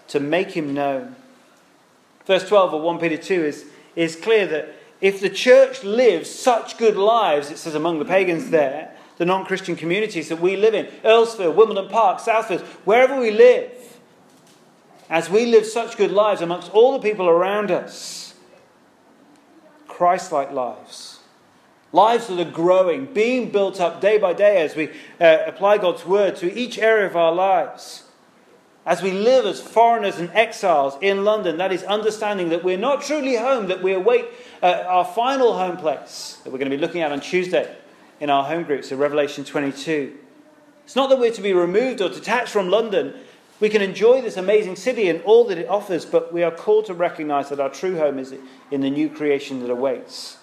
To 0.08 0.20
make 0.20 0.50
Him 0.50 0.74
known. 0.74 1.16
Verse 2.26 2.48
12 2.48 2.74
of 2.74 2.82
1 2.82 2.98
Peter 2.98 3.16
2 3.16 3.44
is, 3.44 3.66
is 3.96 4.16
clear 4.16 4.46
that 4.46 4.74
if 5.00 5.20
the 5.20 5.30
church 5.30 5.84
lives 5.84 6.30
such 6.30 6.78
good 6.78 6.96
lives, 6.96 7.50
it 7.50 7.58
says 7.58 7.74
among 7.74 7.98
the 7.98 8.04
pagans 8.04 8.50
there, 8.50 8.94
the 9.18 9.24
non 9.24 9.44
Christian 9.44 9.76
communities 9.76 10.28
that 10.28 10.40
we 10.40 10.56
live 10.56 10.74
in, 10.74 10.86
Earlsfield, 11.04 11.54
Wimbledon 11.54 11.88
Park, 11.88 12.18
Southfield, 12.18 12.62
wherever 12.84 13.20
we 13.20 13.30
live, 13.30 13.72
as 15.10 15.28
we 15.28 15.46
live 15.46 15.66
such 15.66 15.96
good 15.96 16.10
lives 16.10 16.40
amongst 16.40 16.72
all 16.72 16.92
the 16.92 16.98
people 16.98 17.28
around 17.28 17.70
us, 17.70 18.34
Christ 19.86 20.32
like 20.32 20.50
lives 20.50 21.14
Lives 21.94 22.26
that 22.26 22.40
are 22.40 22.50
growing, 22.50 23.06
being 23.06 23.50
built 23.50 23.80
up 23.80 24.00
day 24.00 24.18
by 24.18 24.32
day 24.32 24.62
as 24.62 24.74
we 24.74 24.90
uh, 25.20 25.38
apply 25.46 25.78
God's 25.78 26.04
word 26.04 26.34
to 26.36 26.52
each 26.52 26.76
area 26.76 27.06
of 27.06 27.14
our 27.14 27.32
lives. 27.32 28.02
As 28.86 29.00
we 29.00 29.12
live 29.12 29.46
as 29.46 29.60
foreigners 29.60 30.18
and 30.18 30.30
exiles 30.30 30.98
in 31.00 31.24
London, 31.24 31.56
that 31.56 31.72
is 31.72 31.82
understanding 31.84 32.50
that 32.50 32.62
we're 32.62 32.76
not 32.76 33.02
truly 33.02 33.36
home, 33.36 33.68
that 33.68 33.82
we 33.82 33.94
await 33.94 34.26
uh, 34.62 34.84
our 34.86 35.06
final 35.06 35.56
home 35.56 35.78
place 35.78 36.38
that 36.44 36.52
we're 36.52 36.58
going 36.58 36.70
to 36.70 36.76
be 36.76 36.80
looking 36.80 37.00
at 37.00 37.10
on 37.10 37.20
Tuesday 37.20 37.74
in 38.20 38.28
our 38.28 38.44
home 38.44 38.64
groups 38.64 38.92
in 38.92 38.98
Revelation 38.98 39.42
22. 39.42 40.18
It's 40.84 40.96
not 40.96 41.08
that 41.08 41.18
we're 41.18 41.32
to 41.32 41.40
be 41.40 41.54
removed 41.54 42.02
or 42.02 42.10
detached 42.10 42.50
from 42.50 42.68
London. 42.68 43.14
We 43.58 43.70
can 43.70 43.80
enjoy 43.80 44.20
this 44.20 44.36
amazing 44.36 44.76
city 44.76 45.08
and 45.08 45.22
all 45.22 45.44
that 45.44 45.56
it 45.56 45.68
offers, 45.68 46.04
but 46.04 46.30
we 46.30 46.42
are 46.42 46.50
called 46.50 46.84
to 46.86 46.94
recognize 46.94 47.48
that 47.48 47.60
our 47.60 47.70
true 47.70 47.96
home 47.96 48.18
is 48.18 48.34
in 48.70 48.82
the 48.82 48.90
new 48.90 49.08
creation 49.08 49.60
that 49.60 49.70
awaits. 49.70 50.36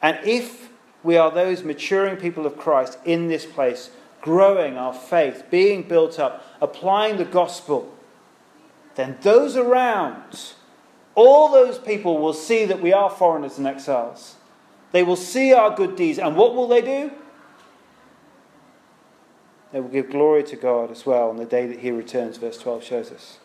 And 0.00 0.18
if 0.24 0.70
we 1.02 1.18
are 1.18 1.30
those 1.30 1.62
maturing 1.62 2.16
people 2.16 2.46
of 2.46 2.56
Christ 2.56 2.98
in 3.04 3.28
this 3.28 3.44
place, 3.44 3.90
growing 4.20 4.76
our 4.76 4.92
faith, 4.92 5.44
being 5.50 5.82
built 5.82 6.18
up, 6.18 6.44
applying 6.60 7.16
the 7.16 7.24
gospel, 7.24 7.94
then 8.94 9.16
those 9.22 9.56
around, 9.56 10.54
all 11.14 11.50
those 11.50 11.78
people 11.78 12.18
will 12.18 12.34
see 12.34 12.64
that 12.64 12.82
we 12.82 12.92
are 12.92 13.10
foreigners 13.10 13.58
and 13.58 13.66
exiles. 13.66 14.36
They 14.92 15.02
will 15.02 15.16
see 15.16 15.52
our 15.52 15.74
good 15.74 15.96
deeds. 15.96 16.18
And 16.18 16.36
what 16.36 16.54
will 16.54 16.68
they 16.68 16.82
do? 16.82 17.12
They 19.72 19.80
will 19.80 19.88
give 19.88 20.10
glory 20.10 20.42
to 20.44 20.56
God 20.56 20.90
as 20.90 21.06
well 21.06 21.30
on 21.30 21.36
the 21.36 21.44
day 21.44 21.66
that 21.66 21.78
He 21.78 21.90
returns, 21.90 22.38
verse 22.38 22.58
12 22.58 22.82
shows 22.82 23.12
us. 23.12 23.38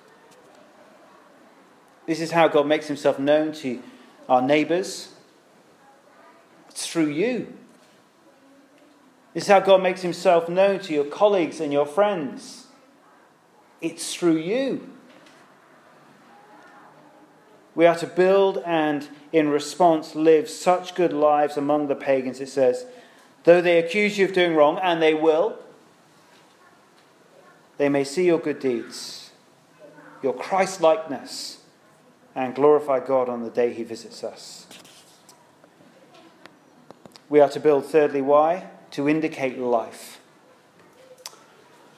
This 2.07 2.19
is 2.19 2.31
how 2.31 2.47
God 2.47 2.67
makes 2.67 2.87
Himself 2.87 3.19
known 3.19 3.51
to 3.53 3.81
our 4.27 4.41
neighbours, 4.41 5.13
it's 6.69 6.87
through 6.87 7.09
you. 7.09 7.53
This 9.35 9.43
is 9.43 9.49
how 9.49 9.59
God 9.59 9.83
makes 9.83 10.01
himself 10.01 10.47
known 10.47 10.79
to 10.79 10.93
your 10.93 11.03
colleagues 11.03 11.59
and 11.59 11.73
your 11.73 11.85
friends. 11.85 12.67
It's 13.81 14.15
through 14.15 14.37
you. 14.37 14.89
We 17.75 17.85
are 17.85 17.97
to 17.97 18.07
build 18.07 18.59
and, 18.65 19.09
in 19.33 19.49
response, 19.49 20.15
live 20.15 20.49
such 20.49 20.95
good 20.95 21.11
lives 21.11 21.57
among 21.57 21.89
the 21.89 21.95
pagans, 21.95 22.39
it 22.39 22.47
says, 22.47 22.85
though 23.43 23.61
they 23.61 23.77
accuse 23.77 24.17
you 24.17 24.23
of 24.23 24.31
doing 24.31 24.55
wrong, 24.55 24.79
and 24.81 25.01
they 25.01 25.13
will, 25.13 25.57
they 27.77 27.89
may 27.89 28.05
see 28.05 28.25
your 28.25 28.39
good 28.39 28.59
deeds, 28.59 29.31
your 30.23 30.33
Christ 30.33 30.79
likeness, 30.79 31.57
and 32.33 32.55
glorify 32.55 33.05
God 33.05 33.27
on 33.27 33.43
the 33.43 33.49
day 33.49 33.73
he 33.73 33.83
visits 33.83 34.23
us. 34.23 34.65
We 37.27 37.41
are 37.41 37.49
to 37.49 37.59
build, 37.59 37.85
thirdly, 37.85 38.21
why? 38.21 38.69
To 38.95 39.09
indicate 39.09 39.57
life. 39.57 40.21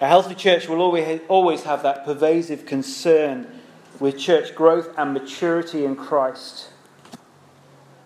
A 0.02 0.08
healthy 0.08 0.34
church 0.34 0.68
will 0.68 0.82
always 0.82 1.64
have 1.64 1.84
that 1.84 2.06
pervasive 2.06 2.66
concern 2.66 3.48
with 4.00 4.18
church 4.18 4.56
growth 4.56 4.90
and 4.98 5.14
maturity 5.14 5.86
in 5.86 5.96
Christ. 5.96 6.70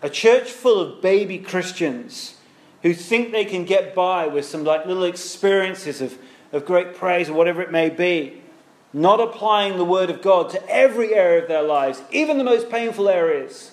A 0.01 0.09
church 0.09 0.51
full 0.51 0.81
of 0.81 1.01
baby 1.01 1.37
Christians 1.37 2.35
who 2.83 2.93
think 2.93 3.31
they 3.31 3.45
can 3.45 3.63
get 3.63 3.95
by 3.95 4.27
with 4.27 4.43
some 4.43 4.65
like 4.65 4.85
little 4.85 5.05
experiences 5.05 6.01
of, 6.01 6.17
of 6.51 6.65
great 6.65 6.93
praise 6.93 7.29
or 7.29 7.33
whatever 7.33 7.61
it 7.61 7.71
may 7.71 7.89
be, 7.89 8.41
not 8.91 9.21
applying 9.21 9.77
the 9.77 9.85
word 9.85 10.09
of 10.09 10.21
God 10.21 10.49
to 10.49 10.69
every 10.69 11.13
area 11.13 11.43
of 11.43 11.47
their 11.47 11.63
lives, 11.63 12.01
even 12.11 12.37
the 12.37 12.43
most 12.43 12.69
painful 12.69 13.07
areas, 13.07 13.71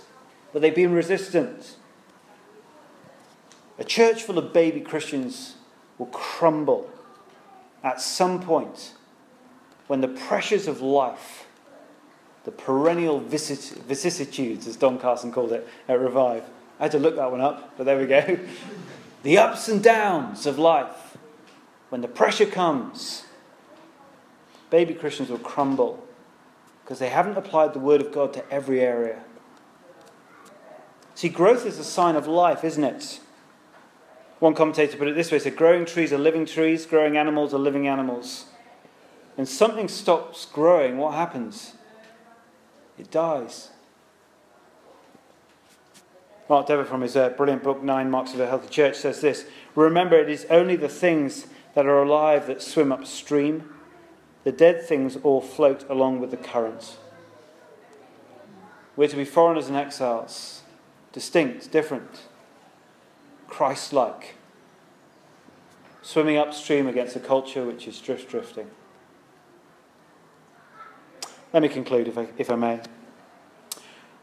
but 0.52 0.62
they've 0.62 0.72
been 0.72 0.92
resistant. 0.92 1.74
A 3.78 3.84
church 3.84 4.24
full 4.24 4.38
of 4.38 4.52
baby 4.52 4.80
Christians 4.80 5.54
will 5.98 6.06
crumble 6.06 6.90
at 7.82 8.00
some 8.00 8.40
point 8.40 8.94
when 9.86 10.00
the 10.00 10.08
pressures 10.08 10.66
of 10.66 10.80
life, 10.80 11.46
the 12.44 12.50
perennial 12.50 13.20
vicissitudes, 13.20 14.66
as 14.66 14.76
Don 14.76 14.98
Carson 14.98 15.32
called 15.32 15.52
it 15.52 15.66
at 15.88 16.00
Revive, 16.00 16.44
I 16.78 16.84
had 16.84 16.92
to 16.92 16.98
look 16.98 17.16
that 17.16 17.30
one 17.30 17.40
up, 17.40 17.76
but 17.76 17.84
there 17.84 17.98
we 17.98 18.06
go. 18.06 18.38
the 19.22 19.38
ups 19.38 19.68
and 19.68 19.82
downs 19.82 20.46
of 20.46 20.58
life, 20.58 21.16
when 21.88 22.00
the 22.00 22.08
pressure 22.08 22.46
comes, 22.46 23.24
baby 24.70 24.94
Christians 24.94 25.30
will 25.30 25.38
crumble 25.38 26.04
because 26.82 26.98
they 26.98 27.08
haven't 27.08 27.36
applied 27.36 27.74
the 27.74 27.78
Word 27.78 28.00
of 28.00 28.12
God 28.12 28.32
to 28.34 28.50
every 28.50 28.80
area. 28.80 29.22
See, 31.14 31.28
growth 31.28 31.66
is 31.66 31.78
a 31.78 31.84
sign 31.84 32.16
of 32.16 32.26
life, 32.26 32.64
isn't 32.64 32.84
it? 32.84 33.20
One 34.38 34.54
commentator 34.54 34.96
put 34.96 35.08
it 35.08 35.16
this 35.16 35.32
way: 35.32 35.38
"said 35.38 35.56
growing 35.56 35.84
trees 35.84 36.12
are 36.12 36.18
living 36.18 36.46
trees, 36.46 36.86
growing 36.86 37.16
animals 37.16 37.52
are 37.52 37.58
living 37.58 37.88
animals. 37.88 38.46
When 39.34 39.46
something 39.46 39.88
stops 39.88 40.44
growing, 40.44 40.98
what 40.98 41.14
happens? 41.14 41.74
It 42.96 43.10
dies." 43.10 43.70
Mark 46.48 46.66
Dever, 46.66 46.84
from 46.84 47.02
his 47.02 47.14
uh, 47.16 47.30
brilliant 47.30 47.62
book 47.62 47.82
Nine 47.82 48.10
Marks 48.10 48.32
of 48.32 48.40
a 48.40 48.46
Healthy 48.46 48.68
Church, 48.68 48.96
says 48.96 49.20
this: 49.20 49.44
"Remember, 49.74 50.16
it 50.16 50.30
is 50.30 50.46
only 50.50 50.76
the 50.76 50.88
things 50.88 51.48
that 51.74 51.84
are 51.84 52.02
alive 52.02 52.46
that 52.46 52.62
swim 52.62 52.92
upstream. 52.92 53.74
The 54.44 54.52
dead 54.52 54.82
things 54.82 55.16
all 55.24 55.40
float 55.40 55.84
along 55.90 56.20
with 56.20 56.30
the 56.30 56.36
current. 56.36 56.96
We're 58.96 59.08
to 59.08 59.16
be 59.16 59.24
foreigners 59.24 59.66
and 59.66 59.76
exiles, 59.76 60.62
distinct, 61.12 61.72
different." 61.72 62.27
Christ 63.48 63.92
like, 63.92 64.34
swimming 66.02 66.36
upstream 66.36 66.86
against 66.86 67.16
a 67.16 67.20
culture 67.20 67.64
which 67.64 67.88
is 67.88 67.98
drift 67.98 68.30
drifting. 68.30 68.70
Let 71.52 71.62
me 71.62 71.68
conclude, 71.68 72.08
if 72.08 72.18
I, 72.18 72.28
if 72.36 72.50
I 72.50 72.56
may. 72.56 72.80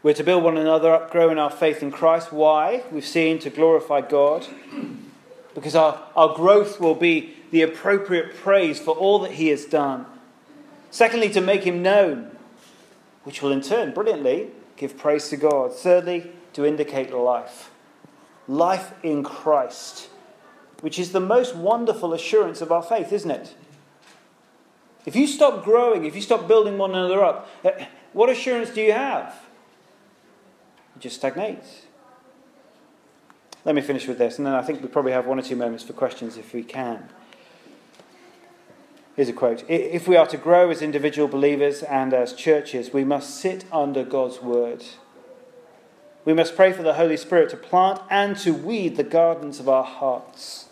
We're 0.02 0.14
to 0.14 0.22
build 0.22 0.44
one 0.44 0.56
another 0.56 0.92
up, 0.92 1.10
grow 1.10 1.30
in 1.30 1.38
our 1.38 1.50
faith 1.50 1.82
in 1.82 1.90
Christ. 1.90 2.32
Why? 2.32 2.84
We've 2.92 3.04
seen 3.04 3.40
to 3.40 3.50
glorify 3.50 4.02
God. 4.02 4.46
Because 5.54 5.74
our, 5.74 6.00
our 6.14 6.34
growth 6.34 6.80
will 6.80 6.94
be 6.94 7.34
the 7.50 7.62
appropriate 7.62 8.36
praise 8.36 8.78
for 8.78 8.94
all 8.94 9.18
that 9.20 9.32
He 9.32 9.48
has 9.48 9.64
done. 9.64 10.06
Secondly, 10.92 11.30
to 11.30 11.40
make 11.40 11.64
Him 11.64 11.82
known, 11.82 12.30
which 13.24 13.42
will 13.42 13.50
in 13.50 13.60
turn 13.60 13.92
brilliantly 13.92 14.50
give 14.76 14.96
praise 14.96 15.28
to 15.30 15.36
God. 15.36 15.72
Thirdly, 15.72 16.30
to 16.52 16.64
indicate 16.64 17.12
life 17.12 17.70
life 18.48 18.92
in 19.02 19.22
Christ, 19.22 20.08
which 20.80 20.98
is 20.98 21.12
the 21.12 21.20
most 21.20 21.54
wonderful 21.54 22.12
assurance 22.12 22.60
of 22.60 22.70
our 22.70 22.82
faith, 22.82 23.12
isn't 23.12 23.30
it? 23.30 23.54
If 25.04 25.14
you 25.14 25.26
stop 25.26 25.64
growing, 25.64 26.04
if 26.04 26.16
you 26.16 26.22
stop 26.22 26.48
building 26.48 26.78
one 26.78 26.90
another 26.90 27.24
up, 27.24 27.48
eh, 27.64 27.86
what 28.12 28.28
assurance 28.28 28.70
do 28.70 28.80
you 28.80 28.92
have? 28.92 29.34
You 30.94 31.00
just 31.00 31.16
stagnate. 31.16 31.62
Let 33.64 33.74
me 33.74 33.82
finish 33.82 34.06
with 34.06 34.18
this, 34.18 34.38
and 34.38 34.46
then 34.46 34.54
I 34.54 34.62
think 34.62 34.80
we 34.80 34.88
probably 34.88 35.12
have 35.12 35.26
one 35.26 35.38
or 35.38 35.42
two 35.42 35.56
moments 35.56 35.84
for 35.84 35.92
questions 35.92 36.36
if 36.36 36.52
we 36.54 36.62
can. 36.62 37.08
Here's 39.16 39.28
a 39.28 39.32
quote 39.32 39.64
If 39.68 40.06
we 40.06 40.16
are 40.16 40.26
to 40.26 40.36
grow 40.36 40.70
as 40.70 40.82
individual 40.82 41.26
believers 41.26 41.82
and 41.82 42.12
as 42.12 42.32
churches, 42.32 42.92
we 42.92 43.02
must 43.02 43.34
sit 43.34 43.64
under 43.72 44.04
God's 44.04 44.42
word. 44.42 44.84
We 46.26 46.34
must 46.34 46.56
pray 46.56 46.72
for 46.72 46.82
the 46.82 46.94
Holy 46.94 47.16
Spirit 47.16 47.50
to 47.50 47.56
plant 47.56 48.00
and 48.10 48.36
to 48.38 48.52
weed 48.52 48.96
the 48.96 49.04
gardens 49.04 49.60
of 49.60 49.68
our 49.68 49.84
hearts. 49.84 50.66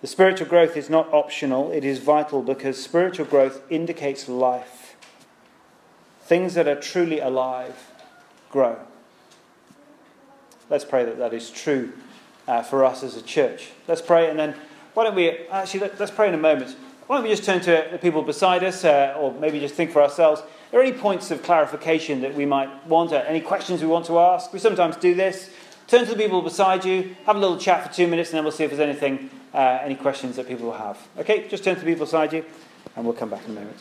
The 0.00 0.08
spiritual 0.08 0.48
growth 0.48 0.76
is 0.76 0.90
not 0.90 1.12
optional, 1.12 1.70
it 1.70 1.84
is 1.84 2.00
vital 2.00 2.42
because 2.42 2.82
spiritual 2.82 3.26
growth 3.26 3.62
indicates 3.70 4.28
life. 4.28 4.96
Things 6.22 6.54
that 6.54 6.66
are 6.66 6.80
truly 6.80 7.20
alive 7.20 7.92
grow. 8.50 8.76
Let's 10.68 10.84
pray 10.84 11.04
that 11.04 11.18
that 11.18 11.32
is 11.32 11.50
true 11.50 11.92
uh, 12.48 12.62
for 12.62 12.84
us 12.84 13.04
as 13.04 13.16
a 13.16 13.22
church. 13.22 13.70
Let's 13.86 14.02
pray, 14.02 14.28
and 14.28 14.38
then 14.38 14.56
why 14.94 15.04
don't 15.04 15.14
we 15.14 15.46
actually 15.48 15.80
let, 15.80 16.00
us 16.00 16.10
pray 16.10 16.26
in 16.26 16.34
a 16.34 16.38
moment. 16.38 16.74
Why 17.06 17.16
don't 17.16 17.22
we 17.22 17.30
just 17.30 17.44
turn 17.44 17.60
to 17.60 17.88
the 17.92 17.98
people 17.98 18.22
beside 18.22 18.64
us, 18.64 18.84
uh, 18.84 19.14
or 19.16 19.32
maybe 19.32 19.60
just 19.60 19.76
think 19.76 19.92
for 19.92 20.02
ourselves? 20.02 20.42
Are 20.70 20.78
there 20.78 20.82
any 20.82 20.92
points 20.92 21.32
of 21.32 21.42
clarification 21.42 22.20
that 22.20 22.36
we 22.36 22.46
might 22.46 22.86
want, 22.86 23.12
any 23.12 23.40
questions 23.40 23.80
we 23.80 23.88
want 23.88 24.06
to 24.06 24.20
ask? 24.20 24.52
We 24.52 24.60
sometimes 24.60 24.94
do 24.94 25.16
this. 25.16 25.50
Turn 25.88 26.04
to 26.04 26.12
the 26.12 26.16
people 26.16 26.42
beside 26.42 26.84
you, 26.84 27.16
have 27.26 27.34
a 27.34 27.40
little 27.40 27.58
chat 27.58 27.84
for 27.84 27.92
two 27.92 28.06
minutes, 28.06 28.30
and 28.30 28.36
then 28.36 28.44
we'll 28.44 28.52
see 28.52 28.62
if 28.62 28.70
there's 28.70 28.78
anything, 28.78 29.30
uh, 29.52 29.80
any 29.82 29.96
questions 29.96 30.36
that 30.36 30.46
people 30.46 30.66
will 30.66 30.78
have. 30.78 30.96
Okay, 31.18 31.48
just 31.48 31.64
turn 31.64 31.74
to 31.74 31.80
the 31.80 31.86
people 31.86 32.06
beside 32.06 32.32
you, 32.32 32.44
and 32.94 33.04
we'll 33.04 33.14
come 33.14 33.30
back 33.30 33.44
in 33.46 33.50
a 33.50 33.54
moment. 33.54 33.78